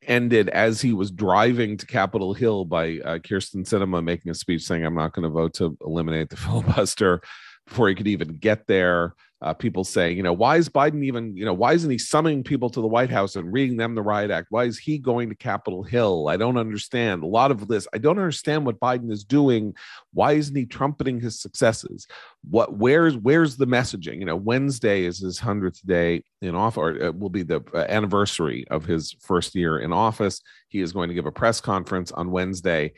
[0.03, 4.63] ended as he was driving to Capitol Hill by uh, Kyrsten Sinema making a speech
[4.63, 7.21] saying, I'm not going to vote to eliminate the filibuster
[7.69, 11.37] before he could even get there uh, people saying, you know, why is Biden even,
[11.37, 14.03] you know, why isn't he summoning people to the White House and reading them the
[14.03, 14.49] riot act?
[14.51, 16.29] Why is he going to Capitol Hill?
[16.29, 17.23] I don't understand.
[17.23, 19.75] A lot of this, I don't understand what Biden is doing.
[20.13, 22.09] Why isn't he trumpeting his successes?
[22.51, 24.19] What, where's, where's the messaging?
[24.19, 27.87] You know, Wednesday is his hundredth day in office, or it will be the uh,
[27.89, 30.41] anniversary of his first year in office.
[30.69, 32.93] He is going to give a press conference on Wednesday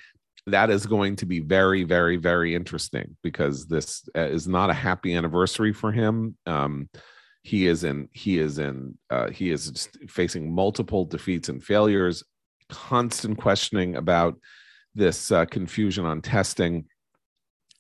[0.51, 4.75] that is going to be very very very interesting because this uh, is not a
[4.75, 6.37] happy anniversary for him.
[6.47, 6.89] Um,
[7.43, 12.23] he is in he is in uh, he is facing multiple defeats and failures
[12.69, 14.39] constant questioning about
[14.95, 16.87] this uh, confusion on testing.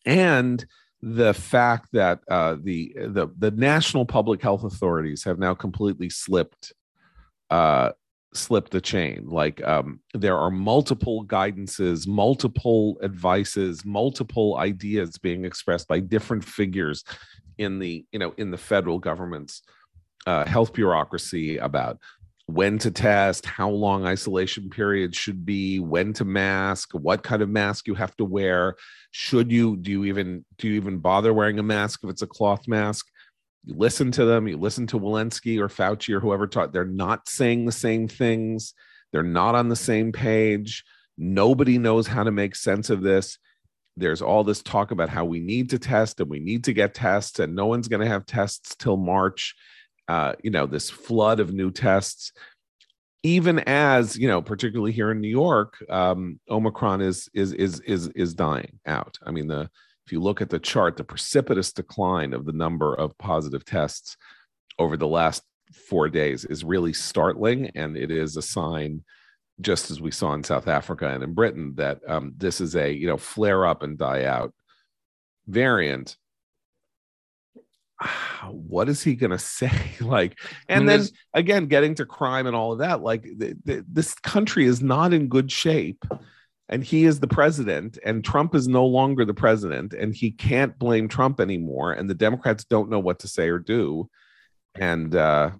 [0.06, 0.64] And
[1.02, 6.72] the fact that uh, the the the national public health authorities have now completely slipped
[7.48, 7.90] uh,
[8.34, 9.24] slip the chain.
[9.26, 17.04] Like um, there are multiple guidances multiple advices multiple ideas being expressed by different figures
[17.58, 19.62] in the you know in the federal government's
[20.26, 21.98] uh, health bureaucracy about
[22.46, 27.48] when to test how long isolation periods should be when to mask what kind of
[27.48, 28.76] mask you have to wear.
[29.12, 32.26] Should you do you even do you even bother wearing a mask if it's a
[32.26, 33.06] cloth mask
[33.64, 37.28] you listen to them, you listen to Walensky or Fauci or whoever taught, they're not
[37.28, 38.74] saying the same things.
[39.12, 40.84] They're not on the same page.
[41.18, 43.38] Nobody knows how to make sense of this.
[43.96, 46.94] There's all this talk about how we need to test and we need to get
[46.94, 49.54] tests, and no one's going to have tests till March.
[50.08, 52.32] Uh, you know, this flood of new tests.
[53.22, 58.08] Even as you know, particularly here in New York, um, Omicron is is is is
[58.08, 59.18] is dying out.
[59.26, 59.68] I mean, the
[60.10, 64.16] if you look at the chart, the precipitous decline of the number of positive tests
[64.76, 67.70] over the last four days is really startling.
[67.76, 69.04] And it is a sign,
[69.60, 72.92] just as we saw in South Africa and in Britain, that um, this is a
[72.92, 74.52] you know flare up and die out
[75.46, 76.16] variant.
[78.50, 82.72] what is he going to say like and then again getting to crime and all
[82.72, 86.04] of that like the, the, this country is not in good shape
[86.70, 90.78] and he is the president and trump is no longer the president and he can't
[90.78, 94.08] blame trump anymore and the democrats don't know what to say or do
[94.76, 95.50] and uh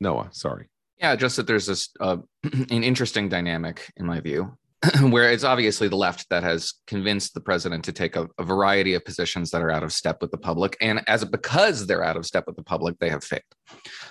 [0.00, 0.68] noah sorry
[0.98, 2.18] yeah just that there's this uh,
[2.70, 4.54] an interesting dynamic in my view
[5.10, 8.94] where it's obviously the left that has convinced the president to take a, a, variety
[8.94, 12.16] of positions that are out of step with the public, and as because they're out
[12.16, 13.42] of step with the public, they have failed.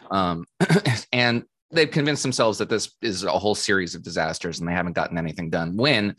[0.10, 0.46] Um,
[1.14, 1.44] and
[1.74, 5.18] they've convinced themselves that this is a whole series of disasters, and they haven't gotten
[5.18, 5.76] anything done.
[5.76, 6.16] When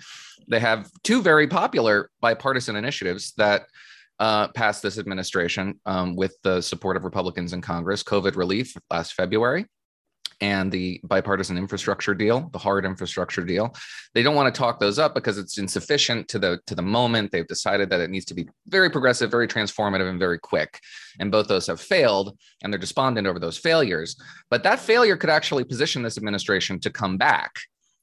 [0.49, 3.67] they have two very popular bipartisan initiatives that
[4.19, 9.15] uh, passed this administration um, with the support of Republicans in Congress: COVID relief last
[9.15, 9.67] February
[10.41, 13.75] and the bipartisan infrastructure deal, the hard infrastructure deal.
[14.15, 17.33] They don't want to talk those up because it's insufficient to the to the moment.
[17.33, 20.81] They've decided that it needs to be very progressive, very transformative, and very quick.
[21.19, 24.17] And both those have failed, and they're despondent over those failures.
[24.51, 27.53] But that failure could actually position this administration to come back.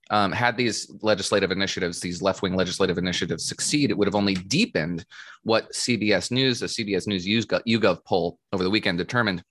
[0.10, 4.34] Um, had these legislative initiatives, these left wing legislative initiatives succeed, it would have only
[4.34, 5.06] deepened
[5.44, 9.42] what CBS News, the CBS News YouGov poll over the weekend determined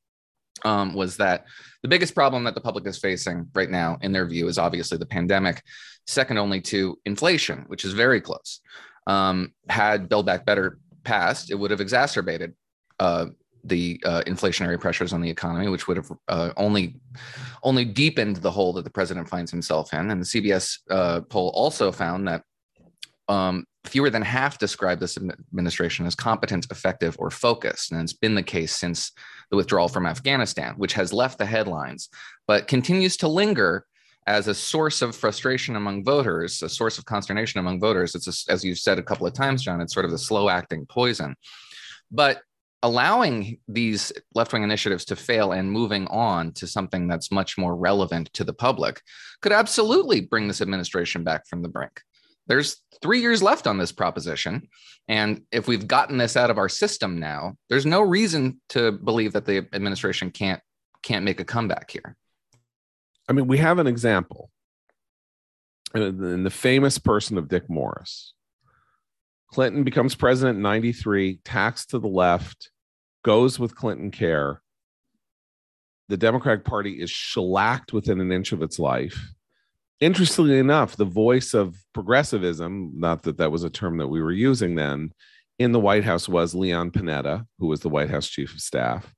[0.64, 1.46] um, was that
[1.82, 4.98] the biggest problem that the public is facing right now, in their view, is obviously
[4.98, 5.62] the pandemic,
[6.06, 8.60] second only to inflation, which is very close.
[9.06, 12.54] Um, had Build Back Better passed, it would have exacerbated
[12.98, 13.26] uh,
[13.64, 17.00] the uh, inflationary pressures on the economy, which would have uh, only
[17.62, 20.10] only deepened the hole that the president finds himself in.
[20.10, 22.42] And the CBS uh, poll also found that
[23.28, 27.92] um, fewer than half describe this administration as competent, effective, or focused.
[27.92, 29.12] And it's been the case since
[29.50, 32.08] the withdrawal from Afghanistan, which has left the headlines,
[32.46, 33.84] but continues to linger
[34.26, 38.14] as a source of frustration among voters, a source of consternation among voters.
[38.14, 40.48] It's, a, as you've said a couple of times, John, it's sort of the slow
[40.48, 41.34] acting poison.
[42.10, 42.42] But
[42.82, 47.76] allowing these left wing initiatives to fail and moving on to something that's much more
[47.76, 49.02] relevant to the public
[49.42, 52.00] could absolutely bring this administration back from the brink
[52.50, 54.68] there's three years left on this proposition.
[55.06, 59.32] And if we've gotten this out of our system now, there's no reason to believe
[59.34, 60.60] that the administration can't
[61.02, 62.16] can't make a comeback here.
[63.28, 64.50] I mean, we have an example
[65.94, 68.34] And the famous person of Dick Morris.
[69.52, 72.70] Clinton becomes president in 93, tacks to the left,
[73.24, 74.60] goes with Clinton care.
[76.08, 79.32] The Democratic Party is shellacked within an inch of its life
[80.00, 84.32] interestingly enough, the voice of progressivism, not that that was a term that we were
[84.32, 85.12] using then,
[85.58, 89.14] in the White House was Leon Panetta, who was the White House chief of staff.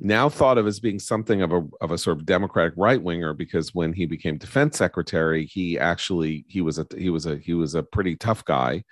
[0.00, 3.32] Now thought of as being something of a of a sort of Democratic right winger
[3.32, 7.54] because when he became defense secretary, he actually he was a he was a he
[7.54, 8.84] was a pretty tough guy,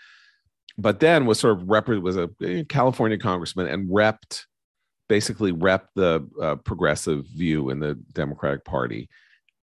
[0.79, 2.29] but then was sort of rep was a
[2.69, 4.47] California congressman and repped
[5.09, 9.09] basically rep the uh, progressive view in the Democratic Party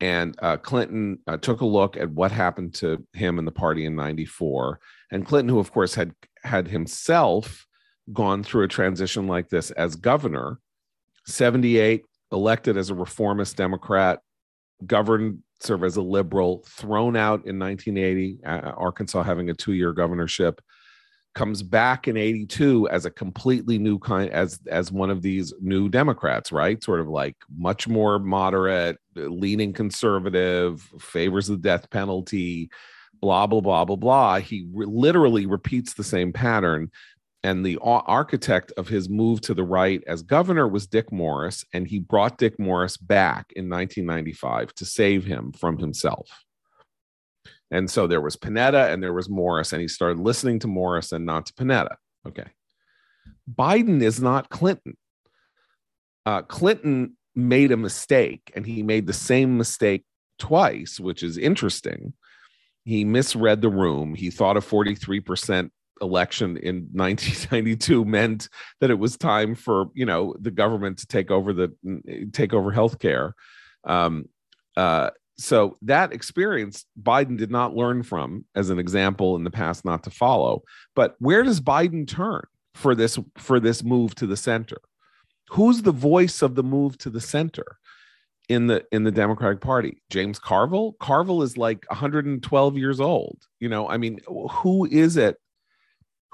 [0.03, 3.85] and uh, Clinton uh, took a look at what happened to him and the party
[3.85, 4.81] in 94.
[5.11, 7.65] And Clinton, who of course had had himself
[8.11, 10.59] gone through a transition like this as governor,
[11.25, 14.19] 78, elected as a reformist Democrat,
[14.85, 15.39] governed
[15.69, 20.59] of as a liberal, thrown out in 1980, uh, Arkansas having a two year governorship
[21.33, 25.89] comes back in 82 as a completely new kind as as one of these new
[25.89, 26.83] democrats right?
[26.83, 32.69] Sort of like much more moderate leaning conservative favors the death penalty
[33.21, 34.39] blah blah blah blah blah.
[34.39, 36.91] He re- literally repeats the same pattern.
[37.45, 41.85] And the architect of his move to the right as governor was Dick Morris and
[41.85, 46.29] he brought Dick Morris back in 1995 to save him from himself
[47.73, 51.11] and so there was Panetta and there was Morris, and he started listening to Morris
[51.11, 51.95] and not to Panetta.
[52.27, 52.45] Okay.
[53.51, 54.95] Biden is not Clinton.
[56.23, 60.05] Uh, Clinton made a mistake, and he made the same mistake
[60.37, 62.13] twice, which is interesting.
[62.85, 64.13] He misread the room.
[64.13, 68.49] He thought a 43% election in 1992 meant
[68.81, 71.73] that it was time for you know the government to take over the
[72.33, 73.31] take over healthcare.
[73.83, 74.25] Um,
[74.77, 75.09] uh,
[75.43, 80.03] so that experience Biden did not learn from as an example in the past not
[80.03, 80.63] to follow.
[80.95, 82.43] But where does Biden turn
[82.75, 84.77] for this for this move to the center?
[85.49, 87.77] Who's the voice of the move to the center
[88.47, 90.01] in the in the Democratic Party?
[90.09, 90.93] James Carville?
[91.01, 93.37] Carville is like 112 years old.
[93.59, 95.37] You know, I mean, who is it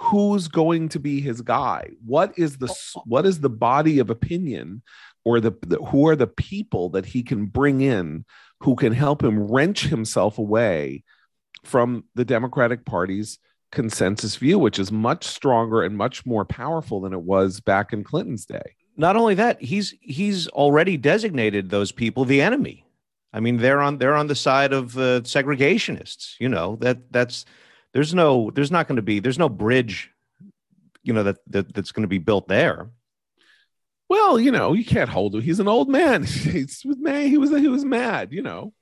[0.02, 4.82] who's going to be his guy what is the what is the body of opinion
[5.26, 8.24] or the, the, who are the people that he can bring in
[8.62, 11.04] who can help him wrench himself away
[11.64, 13.40] from the Democratic Party's
[13.72, 18.04] consensus view, which is much stronger and much more powerful than it was back in
[18.04, 18.76] Clinton's day.
[18.98, 22.86] not only that, he's he's already designated those people the enemy.
[23.32, 26.36] I mean, they're on they're on the side of uh, segregationists.
[26.40, 27.46] You know that that's
[27.94, 30.12] there's no there's not going to be there's no bridge,
[31.04, 32.90] you know that, that that's going to be built there.
[34.10, 35.42] Well, you know, you can't hold him.
[35.42, 36.24] He's an old man.
[36.26, 37.30] He's with me.
[37.30, 38.34] He was he was mad.
[38.34, 38.74] You know,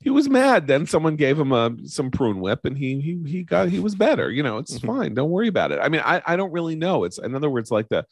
[0.00, 0.66] he was mad.
[0.66, 3.94] Then someone gave him a some prune whip, and he he he got he was
[3.94, 4.30] better.
[4.30, 4.86] You know, it's mm-hmm.
[4.86, 5.14] fine.
[5.14, 5.78] Don't worry about it.
[5.80, 7.04] I mean, I I don't really know.
[7.04, 8.04] It's in other words, like the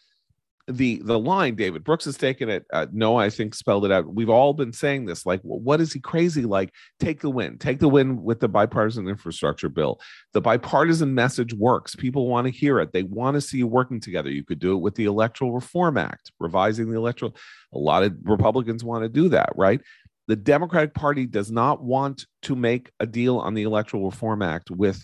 [0.69, 4.15] the the line david brooks has taken it uh, no i think spelled it out.
[4.15, 6.73] We've all been saying this like what is he crazy like?
[7.01, 10.01] Take the win take the win with the bipartisan infrastructure bill.
[10.33, 11.95] The bipartisan message works.
[11.95, 12.93] People want to hear it.
[12.93, 14.31] They want to see you working together.
[14.31, 17.37] You could do it with the electoral reform act revising the electoral
[17.73, 19.81] a lot of republicans want to do that right?
[20.27, 24.71] The democratic party does not want to make a deal on the electoral reform act
[24.71, 25.03] with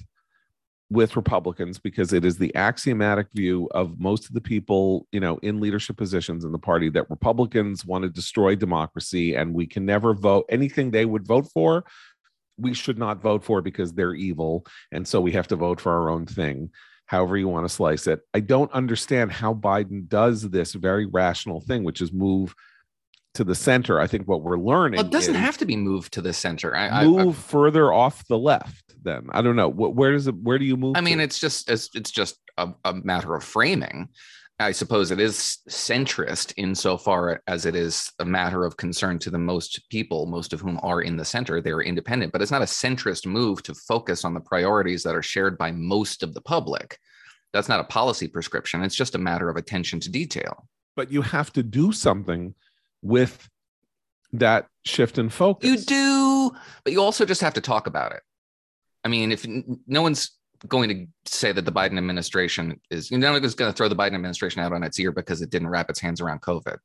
[0.90, 5.38] with Republicans because it is the axiomatic view of most of the people, you know,
[5.38, 9.86] in leadership positions in the party that Republicans want to destroy democracy and we can
[9.86, 11.84] never vote anything they would vote for.
[12.58, 14.66] We should not vote for because they're evil.
[14.92, 16.70] And so we have to vote for our own thing,
[17.06, 18.20] however you want to slice it.
[18.34, 22.54] I don't understand how Biden does this very rational thing, which is move
[23.34, 24.00] to the center.
[24.00, 24.98] I think what we're learning.
[24.98, 26.74] Well, it doesn't have to be moved to the center.
[26.74, 28.94] I, move I, I, further off the left.
[29.02, 29.68] Then I don't know.
[29.68, 30.34] Where does it?
[30.36, 30.96] Where do you move?
[30.96, 31.24] I mean, to?
[31.24, 34.08] it's just it's, it's just a, a matter of framing.
[34.60, 39.38] I suppose it is centrist insofar as it is a matter of concern to the
[39.38, 41.60] most people, most of whom are in the center.
[41.60, 45.22] They're independent, but it's not a centrist move to focus on the priorities that are
[45.22, 46.98] shared by most of the public.
[47.52, 48.82] That's not a policy prescription.
[48.82, 50.68] It's just a matter of attention to detail.
[50.94, 52.54] But you have to do something
[53.04, 53.48] with
[54.32, 55.70] that shift in focus.
[55.70, 58.22] You do, but you also just have to talk about it.
[59.04, 59.46] I mean, if
[59.86, 60.32] no one's
[60.66, 63.88] going to say that the Biden administration is, you know, no one's going to throw
[63.88, 66.78] the Biden administration out on its ear because it didn't wrap its hands around COVID.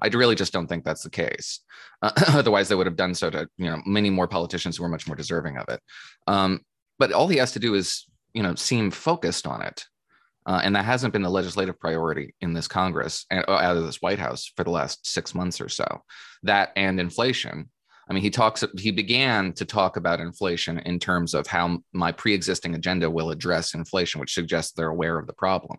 [0.00, 1.60] I really just don't think that's the case.
[2.02, 4.88] Uh, otherwise, they would have done so to, you know, many more politicians who are
[4.88, 5.80] much more deserving of it.
[6.26, 6.60] Um,
[6.98, 9.86] but all he has to do is, you know, seem focused on it.
[10.46, 13.84] Uh, and that hasn't been the legislative priority in this Congress and uh, out of
[13.84, 16.02] this White House for the last six months or so.
[16.42, 17.70] That and inflation.
[18.08, 18.64] I mean, he talks.
[18.76, 23.74] He began to talk about inflation in terms of how my pre-existing agenda will address
[23.74, 25.78] inflation, which suggests they're aware of the problem.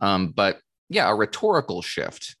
[0.00, 2.36] Um, but yeah, a rhetorical shift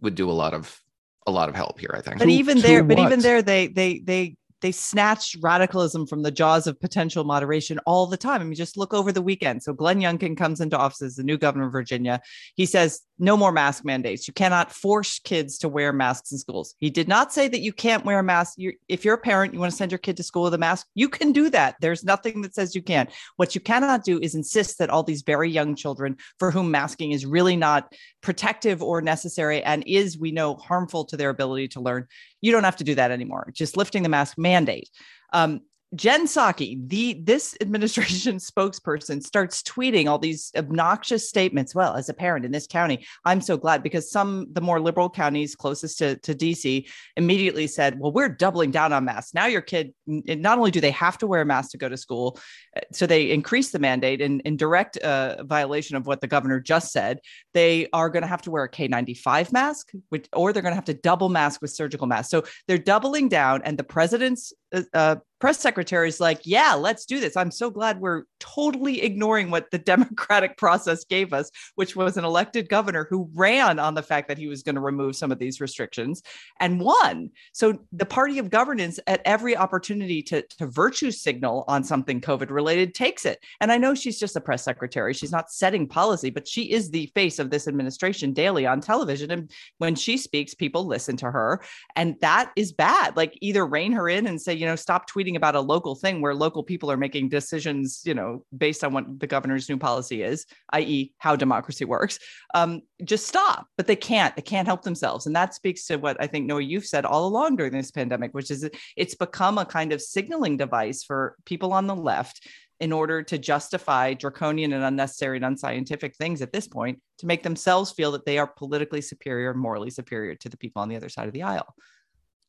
[0.00, 0.80] would do a lot of
[1.28, 1.94] a lot of help here.
[1.94, 2.18] I think.
[2.18, 6.30] But to, even there, but even there, they they they they snatched radicalism from the
[6.30, 8.40] jaws of potential moderation all the time.
[8.40, 9.62] I mean, just look over the weekend.
[9.62, 12.20] So Glenn Youngkin comes into office as the new governor of Virginia.
[12.54, 14.28] He says no more mask mandates.
[14.28, 16.74] You cannot force kids to wear masks in schools.
[16.78, 18.54] He did not say that you can't wear a mask.
[18.56, 20.58] You're, if you're a parent, you want to send your kid to school with a
[20.58, 21.76] mask, you can do that.
[21.80, 23.10] There's nothing that says you can't.
[23.36, 27.12] What you cannot do is insist that all these very young children for whom masking
[27.12, 27.92] is really not
[28.22, 32.06] protective or necessary and is, we know, harmful to their ability to learn,
[32.40, 33.50] you don't have to do that anymore.
[33.52, 34.90] Just lifting the mask mandate.
[35.32, 35.62] Um,
[35.96, 41.74] Jen Psaki, the this administration spokesperson, starts tweeting all these obnoxious statements.
[41.74, 45.08] Well, as a parent in this county, I'm so glad because some the more liberal
[45.08, 49.34] counties closest to, to DC immediately said, "Well, we're doubling down on masks.
[49.34, 51.96] Now your kid not only do they have to wear a mask to go to
[51.96, 52.38] school,
[52.76, 56.60] uh, so they increase the mandate in, in direct uh, violation of what the governor
[56.60, 57.20] just said.
[57.54, 60.76] They are going to have to wear a K95 mask, which, or they're going to
[60.76, 62.30] have to double mask with surgical masks.
[62.30, 64.52] So they're doubling down, and the president's
[64.92, 67.36] uh, press secretary is like, yeah, let's do this.
[67.36, 72.24] I'm so glad we're totally ignoring what the democratic process gave us, which was an
[72.24, 75.38] elected governor who ran on the fact that he was going to remove some of
[75.38, 76.22] these restrictions
[76.60, 77.30] and won.
[77.52, 82.50] So the party of governance at every opportunity to, to virtue signal on something COVID
[82.50, 83.38] related takes it.
[83.60, 85.12] And I know she's just a press secretary.
[85.12, 89.30] She's not setting policy, but she is the face of this administration daily on television.
[89.30, 91.60] And when she speaks, people listen to her.
[91.94, 93.16] And that is bad.
[93.16, 95.94] Like either rein her in and say, you know, stop tweeting tweeting about a local
[95.94, 99.76] thing where local people are making decisions, you know, based on what the governor's new
[99.76, 102.18] policy is, i.e., how democracy works,
[102.54, 103.66] um, just stop.
[103.76, 104.34] But they can't.
[104.36, 107.26] They can't help themselves, and that speaks to what I think Noah you've said all
[107.26, 111.72] along during this pandemic, which is it's become a kind of signaling device for people
[111.72, 112.46] on the left
[112.78, 117.42] in order to justify draconian and unnecessary and unscientific things at this point to make
[117.42, 121.08] themselves feel that they are politically superior morally superior to the people on the other
[121.08, 121.74] side of the aisle.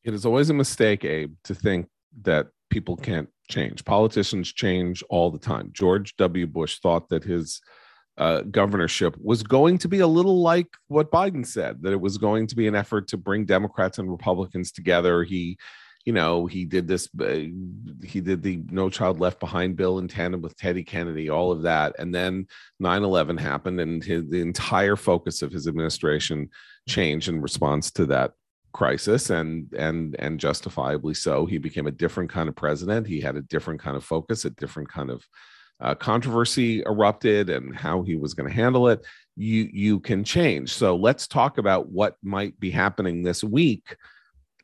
[0.04, 1.88] It is always a mistake, Abe, to think
[2.24, 3.86] that people can't change.
[3.86, 5.70] Politicians change all the time.
[5.74, 6.48] George W.
[6.48, 7.62] Bush thought that his
[8.18, 12.18] uh, governorship was going to be a little like what Biden said, that it was
[12.18, 15.24] going to be an effort to bring Democrats and Republicans together.
[15.24, 15.58] He
[16.08, 17.28] you know, he did this, uh,
[18.02, 21.64] he did the No Child Left Behind bill in tandem with Teddy Kennedy, all of
[21.64, 21.96] that.
[22.00, 22.48] And then
[22.80, 26.50] 9 11 happened, and his, the entire focus of his administration
[26.88, 28.32] changed in response to that
[28.78, 33.36] crisis and and and justifiably so he became a different kind of president he had
[33.36, 35.26] a different kind of focus a different kind of
[35.80, 39.04] uh, controversy erupted and how he was going to handle it
[39.36, 43.96] you you can change so let's talk about what might be happening this week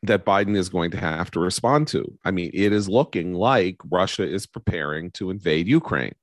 [0.04, 2.04] that Biden is going to have to respond to.
[2.26, 6.14] I mean, it is looking like Russia is preparing to invade Ukraine.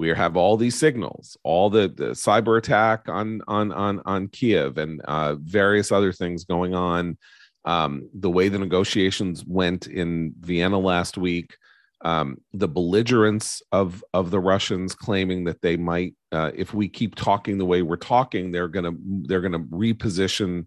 [0.00, 4.78] We have all these signals, all the, the cyber attack on on on on Kiev
[4.78, 7.18] and uh, various other things going on.
[7.66, 11.54] Um, the way the negotiations went in Vienna last week,
[12.02, 17.14] um, the belligerence of of the Russians claiming that they might, uh, if we keep
[17.14, 18.92] talking the way we're talking, they're gonna
[19.28, 20.64] they're gonna reposition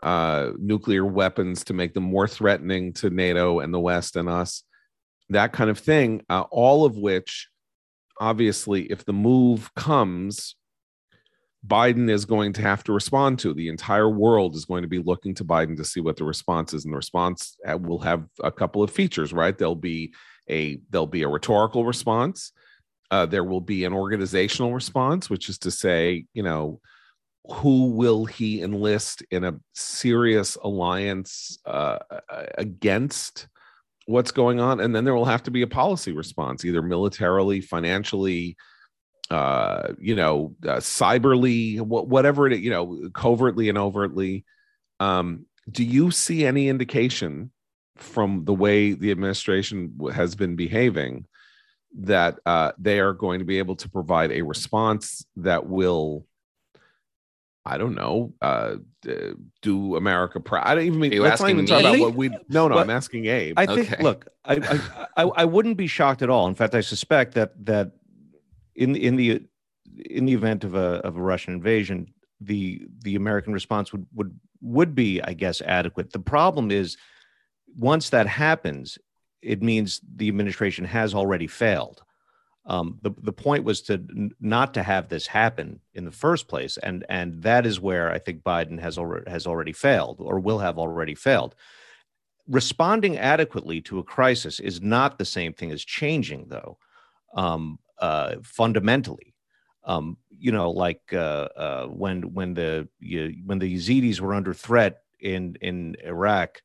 [0.00, 4.62] uh, nuclear weapons to make them more threatening to NATO and the West and us,
[5.28, 6.22] that kind of thing.
[6.30, 7.48] Uh, all of which,
[8.20, 10.54] obviously, if the move comes,
[11.66, 13.52] Biden is going to have to respond to.
[13.52, 16.72] The entire world is going to be looking to Biden to see what the response
[16.72, 19.32] is, and the response uh, will have a couple of features.
[19.32, 19.56] Right?
[19.56, 20.14] There'll be
[20.48, 22.52] a there'll be a rhetorical response.
[23.10, 26.80] Uh, there will be an organizational response, which is to say, you know,
[27.44, 31.98] who will he enlist in a serious alliance uh,
[32.56, 33.48] against
[34.10, 37.60] what's going on and then there will have to be a policy response either militarily
[37.60, 38.56] financially
[39.30, 44.44] uh, you know uh, cyberly whatever it you know covertly and overtly.
[44.98, 47.52] Um, do you see any indication
[47.96, 51.26] from the way the administration has been behaving
[52.00, 56.26] that uh, they are going to be able to provide a response that will
[57.64, 58.76] I don't know, uh,
[59.60, 60.66] do America proud.
[60.66, 61.20] I don't even mean.
[61.20, 62.30] Let's not even talk about what we.
[62.48, 63.58] No, no, I'm asking Abe.
[63.58, 63.92] I think.
[63.92, 64.02] Okay.
[64.02, 64.54] Look, I,
[65.16, 66.46] I, I, I wouldn't be shocked at all.
[66.48, 67.92] In fact, I suspect that that
[68.74, 69.42] in in the
[70.08, 74.38] in the event of a of a Russian invasion, the the American response would would
[74.62, 76.12] would be, I guess, adequate.
[76.12, 76.96] The problem is,
[77.76, 78.98] once that happens,
[79.42, 82.02] it means the administration has already failed.
[82.66, 86.46] Um, the the point was to n- not to have this happen in the first
[86.46, 90.38] place, and and that is where I think Biden has already has already failed or
[90.38, 91.54] will have already failed.
[92.46, 96.78] Responding adequately to a crisis is not the same thing as changing, though.
[97.34, 99.34] Um, uh, fundamentally,
[99.84, 104.52] um, you know, like uh, uh, when when the you, when the Yazidis were under
[104.52, 106.62] threat in in Iraq,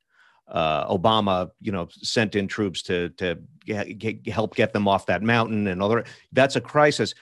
[0.47, 5.23] uh, Obama, you know, sent in troops to to get, help get them off that
[5.23, 6.05] mountain and other.
[6.31, 7.13] That's a crisis.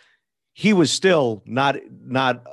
[0.53, 2.45] He was still not not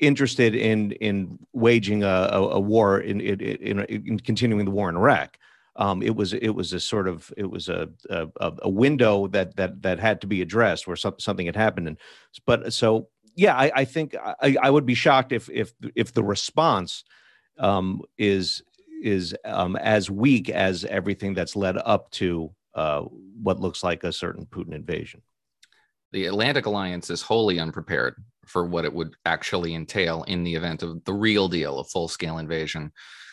[0.00, 4.88] interested in in waging a, a, a war in, in, in in continuing the war
[4.88, 5.38] in Iraq.
[5.76, 8.28] Um, it was it was a sort of it was a, a,
[8.62, 11.98] a window that that that had to be addressed where some, something had happened and
[12.46, 16.24] but so yeah I, I think I, I would be shocked if if if the
[16.24, 17.04] response
[17.58, 18.62] um, is
[19.02, 23.02] is um, as weak as everything that's led up to uh,
[23.42, 25.22] what looks like a certain Putin invasion.
[26.12, 28.14] The Atlantic Alliance is wholly unprepared
[28.46, 32.08] for what it would actually entail in the event of the real deal, a full
[32.08, 32.92] scale invasion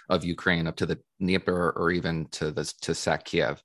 [0.09, 3.61] of Ukraine up to the Dnieper or even to the to sack Kiev.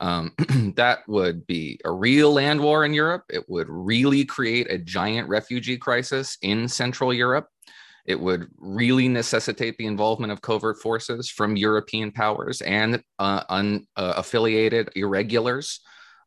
[0.00, 0.32] Um,
[0.76, 3.24] that would be a real land war in Europe.
[3.28, 7.48] It would really create a giant refugee crisis in Central Europe.
[8.08, 14.88] It would really necessitate the involvement of covert forces from European powers and uh, unaffiliated
[14.88, 15.80] uh, irregulars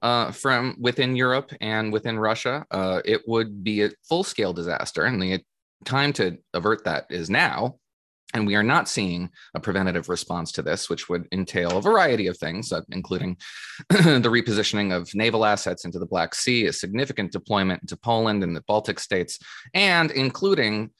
[0.04, 2.66] uh, from within Europe and within Russia.
[2.70, 5.06] Uh, it would be a full scale disaster.
[5.06, 5.44] And the
[5.84, 7.78] time to avert that is now.
[8.34, 12.28] And we are not seeing a preventative response to this, which would entail a variety
[12.28, 13.38] of things, uh, including
[13.90, 18.56] the repositioning of naval assets into the Black Sea, a significant deployment into Poland and
[18.56, 19.40] the Baltic states,
[19.74, 20.92] and including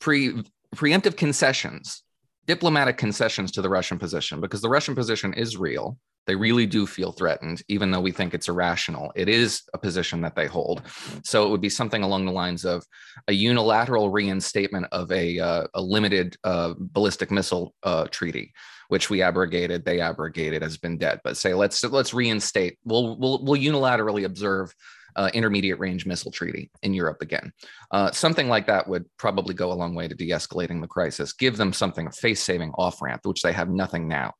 [0.00, 0.42] pre
[0.74, 2.02] preemptive concessions,
[2.46, 5.98] diplomatic concessions to the Russian position, because the Russian position is real.
[6.26, 9.10] They really do feel threatened, even though we think it's irrational.
[9.16, 10.82] It is a position that they hold.
[11.24, 12.84] So it would be something along the lines of
[13.28, 18.52] a unilateral reinstatement of a, uh, a limited uh, ballistic missile uh, treaty,
[18.88, 19.86] which we abrogated.
[19.86, 21.22] They abrogated has been dead.
[21.24, 22.78] But say let's let's reinstate.
[22.84, 24.74] We'll we'll, we'll unilaterally observe
[25.16, 27.52] uh, intermediate range missile treaty in Europe again.
[27.90, 31.32] Uh, something like that would probably go a long way to de escalating the crisis,
[31.32, 34.32] give them something, a face saving off ramp, which they have nothing now.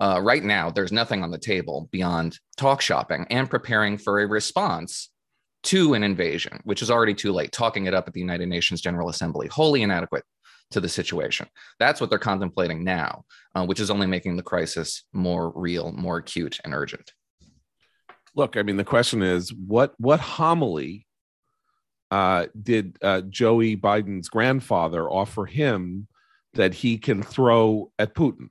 [0.00, 4.26] Uh, right now, there's nothing on the table beyond talk shopping and preparing for a
[4.26, 5.10] response
[5.62, 7.52] to an invasion, which is already too late.
[7.52, 10.24] Talking it up at the United Nations General Assembly, wholly inadequate
[10.72, 11.46] to the situation.
[11.78, 16.18] That's what they're contemplating now, uh, which is only making the crisis more real, more
[16.18, 17.12] acute, and urgent.
[18.34, 21.06] Look, I mean, the question is what what homily
[22.10, 26.08] uh, did uh, Joey Biden's grandfather offer him
[26.54, 28.48] that he can throw at Putin?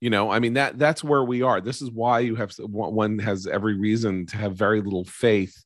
[0.00, 1.60] You know, I mean that that's where we are.
[1.60, 5.64] This is why you have one has every reason to have very little faith,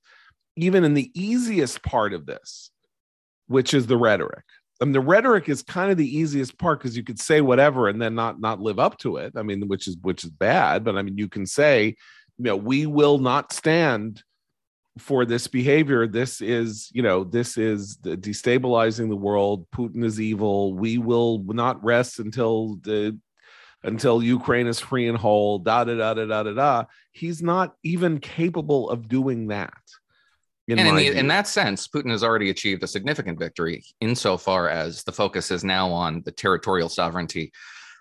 [0.56, 2.70] even in the easiest part of this,
[3.46, 4.44] which is the rhetoric.
[4.80, 7.88] I mean, the rhetoric is kind of the easiest part because you could say whatever
[7.88, 9.34] and then not not live up to it.
[9.36, 10.82] I mean, which is which is bad.
[10.82, 11.94] But I mean, you can say,
[12.38, 14.22] you know, we will not stand
[14.98, 16.06] for this behavior.
[16.06, 19.66] This is, you know, this is destabilizing the world.
[19.74, 20.74] Putin is evil.
[20.74, 23.18] We will not rest until the
[23.84, 25.58] until Ukraine is free and whole.
[25.58, 26.84] Da da da da da da da.
[27.12, 29.74] He's not even capable of doing that.
[30.68, 34.68] In and in, the, in, that sense, Putin has already achieved a significant victory insofar
[34.68, 37.52] as the focus is now on the territorial sovereignty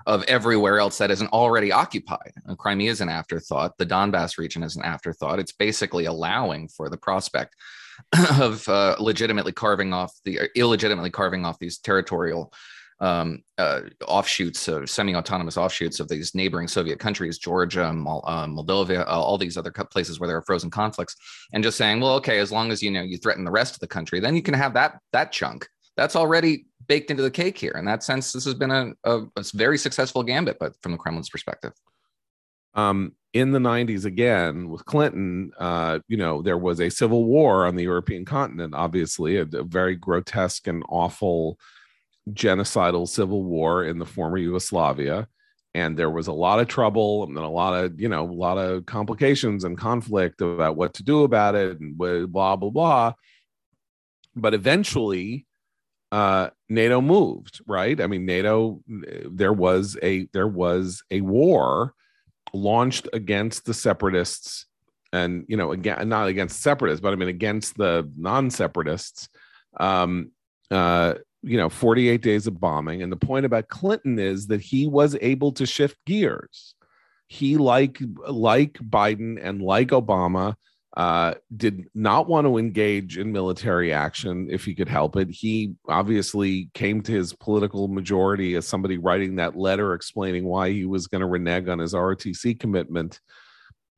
[0.06, 2.34] of everywhere else that isn't already occupied.
[2.46, 3.78] And Crimea is an afterthought.
[3.78, 5.40] The Donbass region is an afterthought.
[5.40, 7.56] It's basically allowing for the prospect
[8.40, 12.54] of uh, legitimately carving off the illegitimately carving off these territorial
[13.02, 19.00] um, uh, offshoots of semi-autonomous offshoots of these neighboring Soviet countries, Georgia, Mol- uh, Moldova,
[19.00, 21.16] uh, all these other places where there are frozen conflicts,
[21.52, 23.80] and just saying, well, okay, as long as you know you threaten the rest of
[23.80, 25.68] the country, then you can have that that chunk.
[25.98, 27.72] That's already baked into the cake here.
[27.78, 30.98] In that sense, this has been a, a, a very successful gambit, but from the
[30.98, 31.72] Kremlin's perspective.
[32.74, 37.66] Um, in the 90s, again, with Clinton, uh, you know, there was a civil war
[37.66, 41.58] on the European continent, obviously, a, a very grotesque and awful
[42.32, 45.30] genocidal civil war in the former Yugoslavia.
[45.74, 48.58] And there was a lot of trouble and a lot of, you know, a lot
[48.58, 53.14] of complications and conflict about what to do about it and blah, blah, blah.
[54.36, 55.46] But eventually,
[56.12, 58.00] uh, NATO moved, right?
[58.00, 61.94] I mean, NATO, there was a there was a war
[62.54, 64.66] launched against the separatists
[65.14, 69.30] and you know again not against separatists but i mean against the non-separatists
[69.80, 70.32] um
[70.70, 71.14] uh
[71.44, 75.18] you know 48 days of bombing and the point about clinton is that he was
[75.22, 76.76] able to shift gears
[77.28, 80.56] he like like biden and like obama
[80.98, 85.30] uh, did not want to engage in military action if he could help it.
[85.30, 90.86] He obviously came to his political majority as somebody writing that letter explaining why he
[90.86, 93.22] was going to renege on his ROTC commitment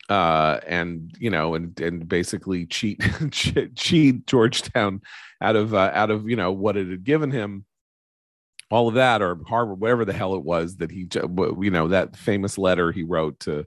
[0.09, 3.01] uh, and you know, and and basically cheat
[3.75, 5.01] cheat Georgetown
[5.41, 7.65] out of uh, out of you know what it had given him,
[8.69, 12.15] all of that, or Harvard, whatever the hell it was that he, you know, that
[12.15, 13.65] famous letter he wrote to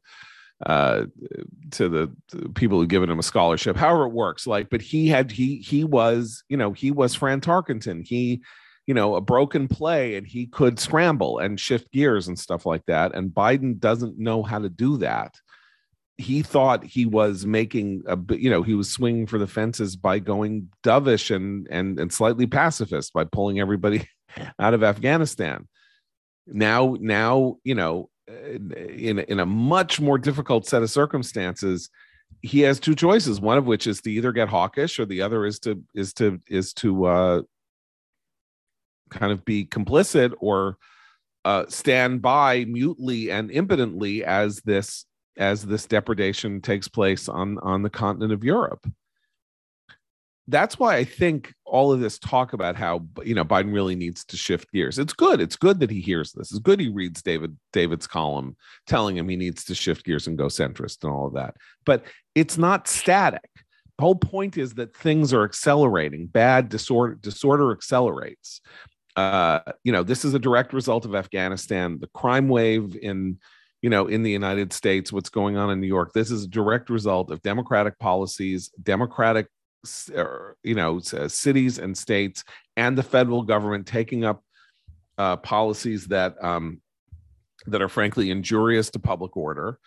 [0.64, 1.04] uh
[1.70, 5.06] to the, the people who given him a scholarship however it works like but he
[5.08, 8.06] had he he was you know he was fran tarkenton.
[8.06, 8.42] He
[8.86, 12.84] you know a broken play and he could scramble and shift gears and stuff like
[12.86, 13.14] that.
[13.14, 15.34] And biden doesn't know how to do that.
[16.18, 20.18] He thought he was making a you know he was swinging for the fences by
[20.18, 24.08] going dovish and and and slightly pacifist by pulling everybody
[24.58, 25.68] out of Afghanistan.
[26.46, 31.90] Now now you know in in a much more difficult set of circumstances
[32.42, 35.46] he has two choices one of which is to either get hawkish or the other
[35.46, 37.42] is to is to is to uh
[39.10, 40.76] kind of be complicit or
[41.44, 45.06] uh, stand by mutely and impotently as this
[45.38, 48.84] as this depredation takes place on on the continent of Europe.
[50.48, 54.24] That's why I think all of this talk about how you know Biden really needs
[54.26, 54.98] to shift gears.
[54.98, 55.40] It's good.
[55.40, 56.50] It's good that he hears this.
[56.50, 58.56] It's good he reads David David's column
[58.86, 61.56] telling him he needs to shift gears and go centrist and all of that.
[61.84, 62.04] But
[62.34, 63.50] it's not static.
[63.98, 66.26] The whole point is that things are accelerating.
[66.26, 68.60] Bad disorder disorder accelerates.
[69.16, 71.98] Uh, you know, this is a direct result of Afghanistan.
[71.98, 73.38] The crime wave in
[73.82, 76.12] you know, in the United States, what's going on in New York.
[76.12, 79.48] This is a direct result of democratic policies, democratic,
[80.62, 82.44] you know, cities and states,
[82.76, 84.42] and the federal government taking up
[85.18, 86.80] uh, policies that um,
[87.66, 89.78] that are frankly injurious to public order.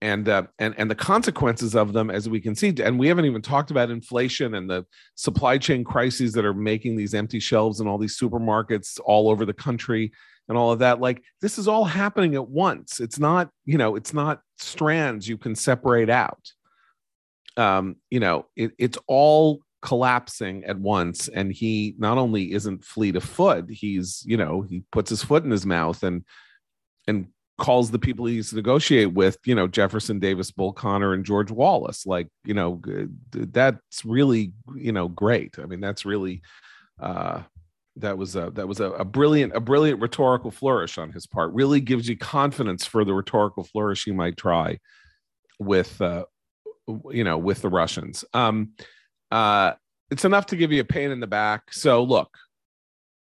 [0.00, 3.24] And, uh, and and the consequences of them, as we can see, and we haven't
[3.24, 4.86] even talked about inflation and the
[5.16, 9.44] supply chain crises that are making these empty shelves in all these supermarkets all over
[9.44, 10.12] the country
[10.48, 11.00] and all of that.
[11.00, 13.00] Like this is all happening at once.
[13.00, 16.52] It's not you know it's not strands you can separate out
[17.58, 21.28] um you know it, it's all collapsing at once.
[21.28, 25.44] And he not only isn't fleet of foot he's you know he puts his foot
[25.44, 26.24] in his mouth and
[27.06, 27.28] and
[27.58, 31.24] calls the people he needs to negotiate with you know jefferson davis bull connor and
[31.24, 32.06] george wallace.
[32.06, 32.80] Like you know
[33.32, 35.58] that's really you know great.
[35.58, 36.42] I mean that's really
[37.00, 37.42] uh
[37.96, 41.52] that was a that was a, a, brilliant a brilliant rhetorical flourish on his part.
[41.52, 44.78] Really gives you confidence for the rhetorical flourish he might try
[45.58, 46.24] with uh
[47.10, 48.24] you know with the russians.
[48.34, 48.70] Um
[49.30, 49.72] uh
[50.10, 51.72] it's enough to give you a pain in the back.
[51.72, 52.36] So look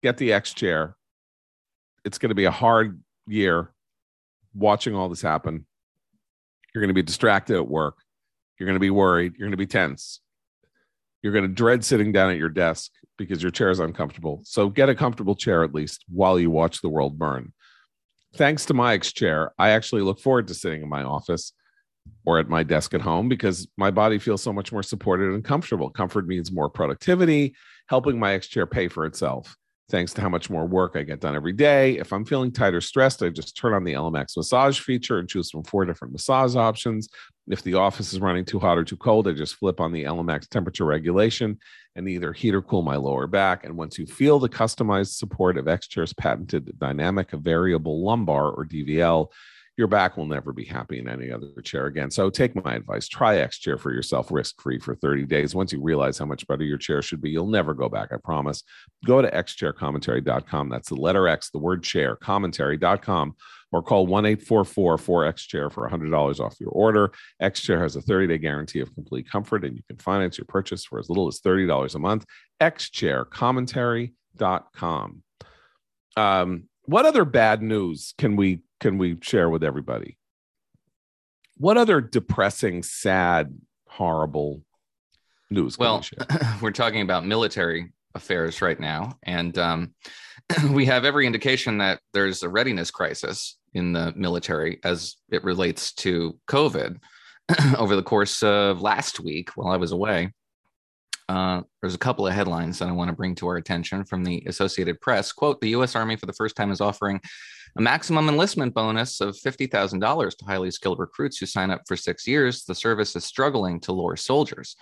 [0.04, 0.96] get the x chair.
[2.04, 3.72] It's going to be a hard year
[4.54, 5.64] watching all this happen.
[6.74, 7.96] You're going to be distracted at work.
[8.58, 9.32] You're going to be worried.
[9.36, 10.20] You're going to be tense.
[11.22, 14.42] You're going to dread sitting down at your desk because your chair is uncomfortable.
[14.44, 17.54] So get a comfortable chair at least while you watch the world burn.
[18.36, 21.52] Thanks to my X chair, I actually look forward to sitting in my office
[22.24, 25.44] or at my desk at home because my body feels so much more supported and
[25.44, 25.90] comfortable.
[25.90, 27.54] Comfort means more productivity,
[27.88, 29.56] helping my X chair pay for itself
[29.90, 31.98] thanks to how much more work I get done every day.
[31.98, 35.28] If I'm feeling tight or stressed, I just turn on the ELEMAX massage feature and
[35.28, 37.08] choose from four different massage options.
[37.48, 40.04] If the office is running too hot or too cold, I just flip on the
[40.04, 41.58] ELEMAX temperature regulation
[41.96, 43.64] and either heat or cool my lower back.
[43.64, 49.28] And once you feel the customized support of X-Chair's patented dynamic variable lumbar or DVL,
[49.76, 52.08] your back will never be happy in any other chair again.
[52.10, 53.08] So take my advice.
[53.08, 55.52] Try X Chair for yourself risk free for 30 days.
[55.54, 58.18] Once you realize how much better your chair should be, you'll never go back, I
[58.22, 58.62] promise.
[59.04, 60.68] Go to xchaircommentary.com.
[60.68, 63.34] That's the letter X, the word chair, commentary.com,
[63.72, 67.10] or call 1 844 4X Chair for $100 off your order.
[67.40, 70.46] X Chair has a 30 day guarantee of complete comfort, and you can finance your
[70.46, 72.24] purchase for as little as $30 a month.
[72.60, 75.22] xchaircommentary.com.
[76.16, 80.18] Um, what other bad news can we can we share with everybody?
[81.56, 83.58] What other depressing, sad,
[83.88, 84.60] horrible
[85.48, 85.78] news?
[85.78, 86.04] Well,
[86.60, 89.94] we are talking about military affairs right now, and um,
[90.70, 95.94] we have every indication that there's a readiness crisis in the military as it relates
[95.94, 96.98] to COVID.
[97.78, 100.30] Over the course of last week, while I was away,
[101.30, 104.24] uh, there's a couple of headlines that I want to bring to our attention from
[104.24, 105.32] the Associated Press.
[105.32, 105.96] Quote The U.S.
[105.96, 107.20] Army for the first time is offering
[107.76, 112.26] a maximum enlistment bonus of $50,000 to highly skilled recruits who sign up for six
[112.26, 112.64] years.
[112.64, 114.76] The service is struggling to lure soldiers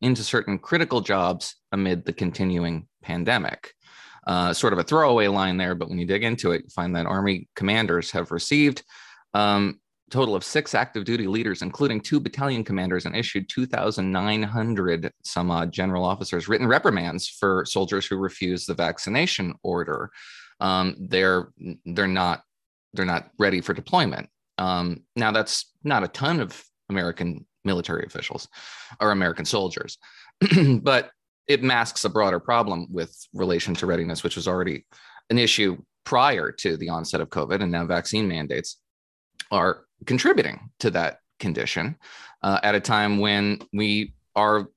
[0.00, 3.74] into certain critical jobs amid the continuing pandemic.
[4.26, 6.94] Uh, sort of a throwaway line there, but when you dig into it, you find
[6.94, 8.82] that Army commanders have received
[9.34, 9.80] um,
[10.12, 15.72] total of six active duty leaders, including two battalion commanders, and issued 2,900 some odd
[15.72, 20.10] general officers written reprimands for soldiers who refuse the vaccination order.
[20.60, 21.48] Um, they're
[21.84, 22.42] they're not
[22.92, 24.28] they're not ready for deployment.
[24.58, 28.48] Um, now that's not a ton of American military officials
[29.00, 29.98] or American soldiers,
[30.82, 31.10] but
[31.48, 34.86] it masks a broader problem with relation to readiness, which was already
[35.30, 38.78] an issue prior to the onset of COVID, and now vaccine mandates
[39.50, 41.96] are contributing to that condition
[42.42, 44.68] uh, at a time when we are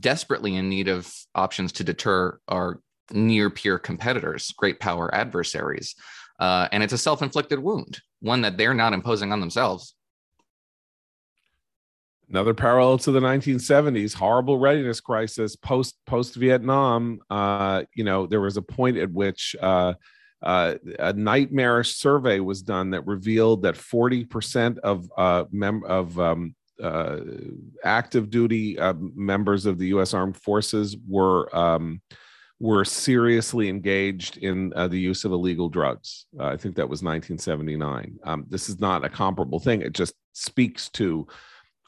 [0.00, 2.80] desperately in need of options to deter our
[3.12, 5.94] near peer competitors, great power adversaries.
[6.38, 9.94] Uh, and it's a self inflicted wound, one that they're not imposing on themselves.
[12.28, 17.20] Another parallel to the 1970s, horrible readiness crisis post post Vietnam.
[17.28, 19.92] Uh, you know, there was a point at which uh,
[20.42, 26.54] uh, a nightmarish survey was done that revealed that 40% of uh, mem- of um,
[26.82, 27.20] uh,
[27.84, 30.14] active duty uh, members of the U.S.
[30.14, 32.00] Armed Forces were um,
[32.62, 36.26] were seriously engaged in uh, the use of illegal drugs.
[36.38, 38.20] Uh, I think that was 1979.
[38.22, 39.82] Um, this is not a comparable thing.
[39.82, 41.26] It just speaks to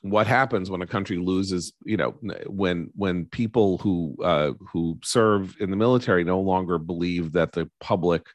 [0.02, 2.10] what happens when a country loses you know
[2.46, 7.70] when when people who uh, who serve in the military no longer believe that the
[7.80, 8.26] public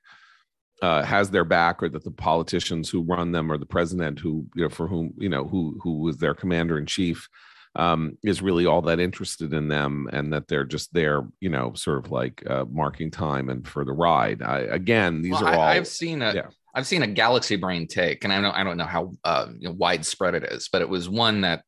[0.81, 4.47] uh, has their back or that the politicians who run them or the president who
[4.55, 7.27] you know for whom you know who who was their commander in chief
[7.76, 11.74] um, is really all that interested in them and that they're just there you know
[11.74, 15.53] sort of like uh, marking time and for the ride I, again these well, are
[15.55, 16.47] all i've seen a yeah.
[16.76, 19.70] I've seen a galaxy brain take and i don't i don't know how uh, you
[19.70, 21.63] know, widespread it is but it was one that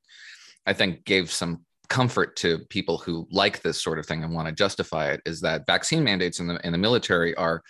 [0.66, 4.48] i think gave some comfort to people who like this sort of thing and want
[4.48, 7.62] to justify it is that vaccine mandates in the in the military are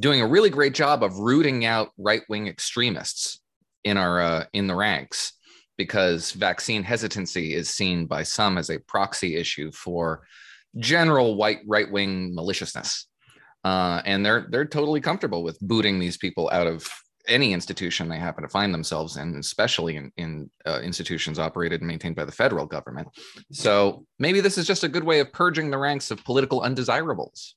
[0.00, 3.40] doing a really great job of rooting out right wing extremists
[3.84, 5.34] in our uh, in the ranks
[5.76, 10.26] because vaccine hesitancy is seen by some as a proxy issue for
[10.78, 13.06] general white right wing maliciousness.
[13.64, 16.86] Uh, and they're they're totally comfortable with booting these people out of
[17.26, 21.88] any institution they happen to find themselves in, especially in, in uh, institutions operated and
[21.88, 23.08] maintained by the federal government.
[23.50, 27.56] So maybe this is just a good way of purging the ranks of political undesirables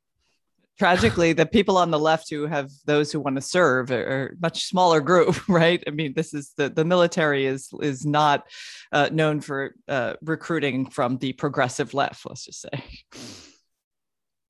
[0.77, 4.39] tragically the people on the left who have those who want to serve are, a
[4.41, 8.47] much smaller group right i mean this is the the military is is not
[8.91, 12.83] uh, known for uh, recruiting from the progressive left let's just say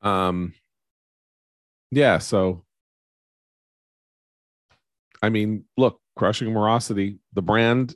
[0.01, 0.53] um
[1.91, 2.63] yeah, so
[5.21, 7.95] I mean, look, crushing morosity, the brand,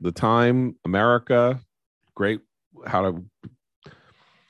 [0.00, 1.60] the time, America,
[2.14, 2.40] great.
[2.86, 3.24] How to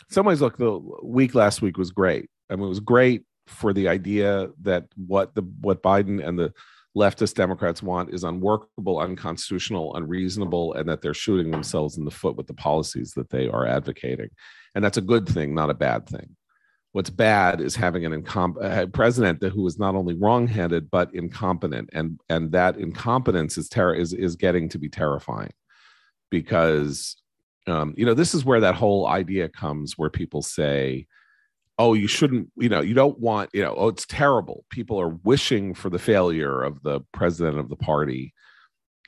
[0.08, 2.28] some ways look the week last week was great.
[2.50, 6.52] I mean, it was great for the idea that what the what Biden and the
[6.96, 12.36] leftist Democrats want is unworkable, unconstitutional, unreasonable, and that they're shooting themselves in the foot
[12.36, 14.28] with the policies that they are advocating.
[14.74, 16.36] And that's a good thing, not a bad thing.
[16.92, 21.90] What's bad is having an incom- a president who is not only wrongheaded but incompetent,
[21.92, 25.52] and and that incompetence is ter- is is getting to be terrifying,
[26.30, 27.16] because
[27.68, 31.06] um, you know this is where that whole idea comes, where people say,
[31.80, 34.64] oh you shouldn't you know you don't want you know oh it's terrible.
[34.70, 38.34] People are wishing for the failure of the president of the party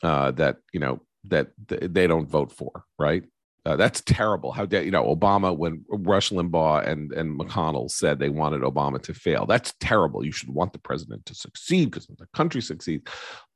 [0.03, 3.25] uh, that you know that they don't vote for right?
[3.65, 4.51] Uh, that's terrible.
[4.51, 9.01] How dare you know obama when rush limbaugh and and mcconnell said they wanted obama
[9.03, 10.25] to fail that's terrible.
[10.25, 13.05] You should want the president to succeed because the country succeeds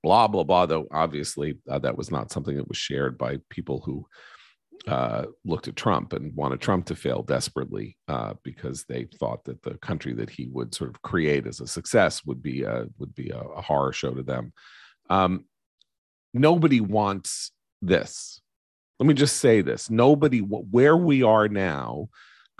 [0.02, 3.80] blah blah blah though obviously uh, that was not something that was shared by people
[3.84, 4.06] who
[4.86, 9.62] uh, looked at Trump and wanted Trump to fail desperately uh, because they thought that
[9.62, 13.14] the country that he would sort of create as a success would be a, would
[13.14, 14.52] be a, a horror show to them.
[15.10, 15.44] Um,
[16.32, 17.52] nobody wants
[17.82, 18.40] this.
[18.98, 22.08] Let me just say this: nobody where we are now,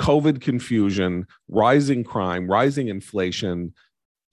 [0.00, 3.72] COVID confusion, rising crime, rising inflation,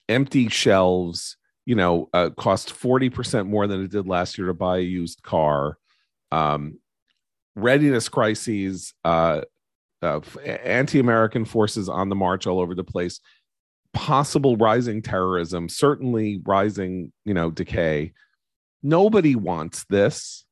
[0.10, 1.38] empty shelves.
[1.66, 4.82] You know, uh, cost forty percent more than it did last year to buy a
[4.82, 5.78] used car.
[6.32, 6.80] Um,
[7.56, 9.42] readiness crises, uh,
[10.02, 13.20] uh, anti-American forces on the march all over the place,
[13.94, 18.14] possible rising terrorism, certainly rising, you know, decay.
[18.82, 20.46] Nobody wants this.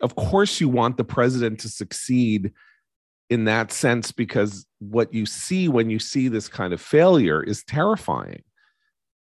[0.00, 2.52] Of course, you want the president to succeed
[3.30, 7.64] in that sense because what you see when you see this kind of failure is
[7.64, 8.42] terrifying.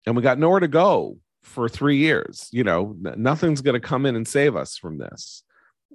[0.06, 2.48] And we got nowhere to go for three years.
[2.52, 5.42] You know, nothing's going to come in and save us from this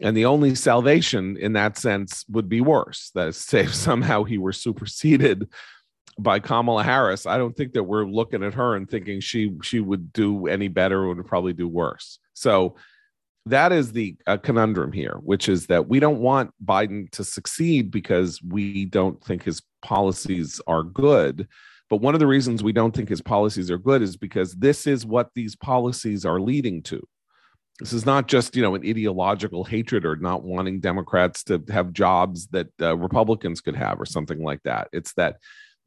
[0.01, 3.11] and the only salvation in that sense would be worse.
[3.15, 5.47] That is, say somehow he were superseded
[6.19, 9.79] by Kamala Harris, I don't think that we're looking at her and thinking she she
[9.79, 12.19] would do any better would probably do worse.
[12.33, 12.75] So
[13.47, 17.89] that is the uh, conundrum here, which is that we don't want Biden to succeed
[17.89, 21.47] because we don't think his policies are good.
[21.89, 24.85] But one of the reasons we don't think his policies are good is because this
[24.85, 27.05] is what these policies are leading to.
[27.82, 31.93] This is not just you know an ideological hatred or not wanting Democrats to have
[31.93, 34.88] jobs that uh, Republicans could have or something like that.
[34.93, 35.38] It's that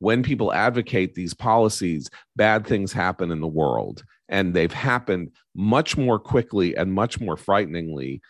[0.00, 5.96] when people advocate these policies, bad things happen in the world, and they've happened much
[5.96, 8.20] more quickly and much more frighteningly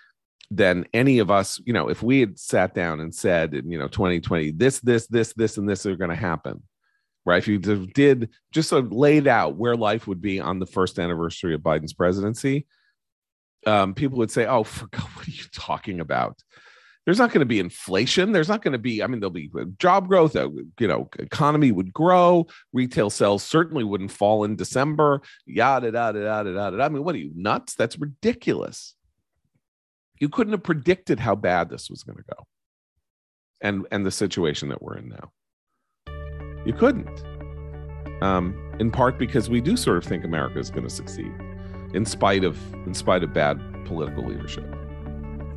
[0.50, 1.58] than any of us.
[1.64, 5.06] You know, if we had sat down and said, in you know, 2020, this, this,
[5.06, 6.62] this, this, and this are going to happen,
[7.24, 7.38] right?
[7.38, 10.98] If you did just sort of laid out where life would be on the first
[10.98, 12.66] anniversary of Biden's presidency,
[13.66, 16.42] um, people would say, "Oh, for God, what are you talking about?"
[17.04, 18.32] There's not going to be inflation.
[18.32, 19.02] There's not going to be.
[19.02, 20.34] I mean, there'll be uh, job growth.
[20.34, 20.48] Uh,
[20.80, 22.46] you know, economy would grow.
[22.72, 25.20] Retail sales certainly wouldn't fall in December.
[25.44, 26.82] Yada yada yada yada.
[26.82, 27.74] I mean, what are you nuts?
[27.74, 28.94] That's ridiculous.
[30.18, 32.46] You couldn't have predicted how bad this was going to go,
[33.60, 35.30] and and the situation that we're in now.
[36.64, 37.22] You couldn't.
[38.22, 41.32] Um, in part because we do sort of think America is going to succeed
[41.94, 44.64] in spite of in spite of bad political leadership.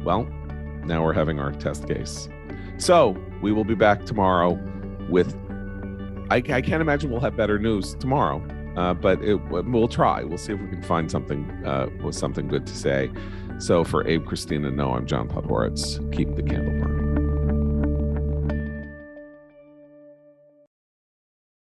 [0.04, 0.24] Well,
[0.86, 2.30] now we're having our test case.
[2.78, 4.60] So we will be back tomorrow
[5.10, 5.36] with.
[6.30, 10.24] I, I can't imagine we'll have better news tomorrow, uh, but it, we'll try.
[10.24, 13.10] We'll see if we can find something uh, with something good to say.
[13.60, 16.00] So for Abe, Christine, Noah, I'm John Podhoretz.
[16.14, 16.97] Keep the candle.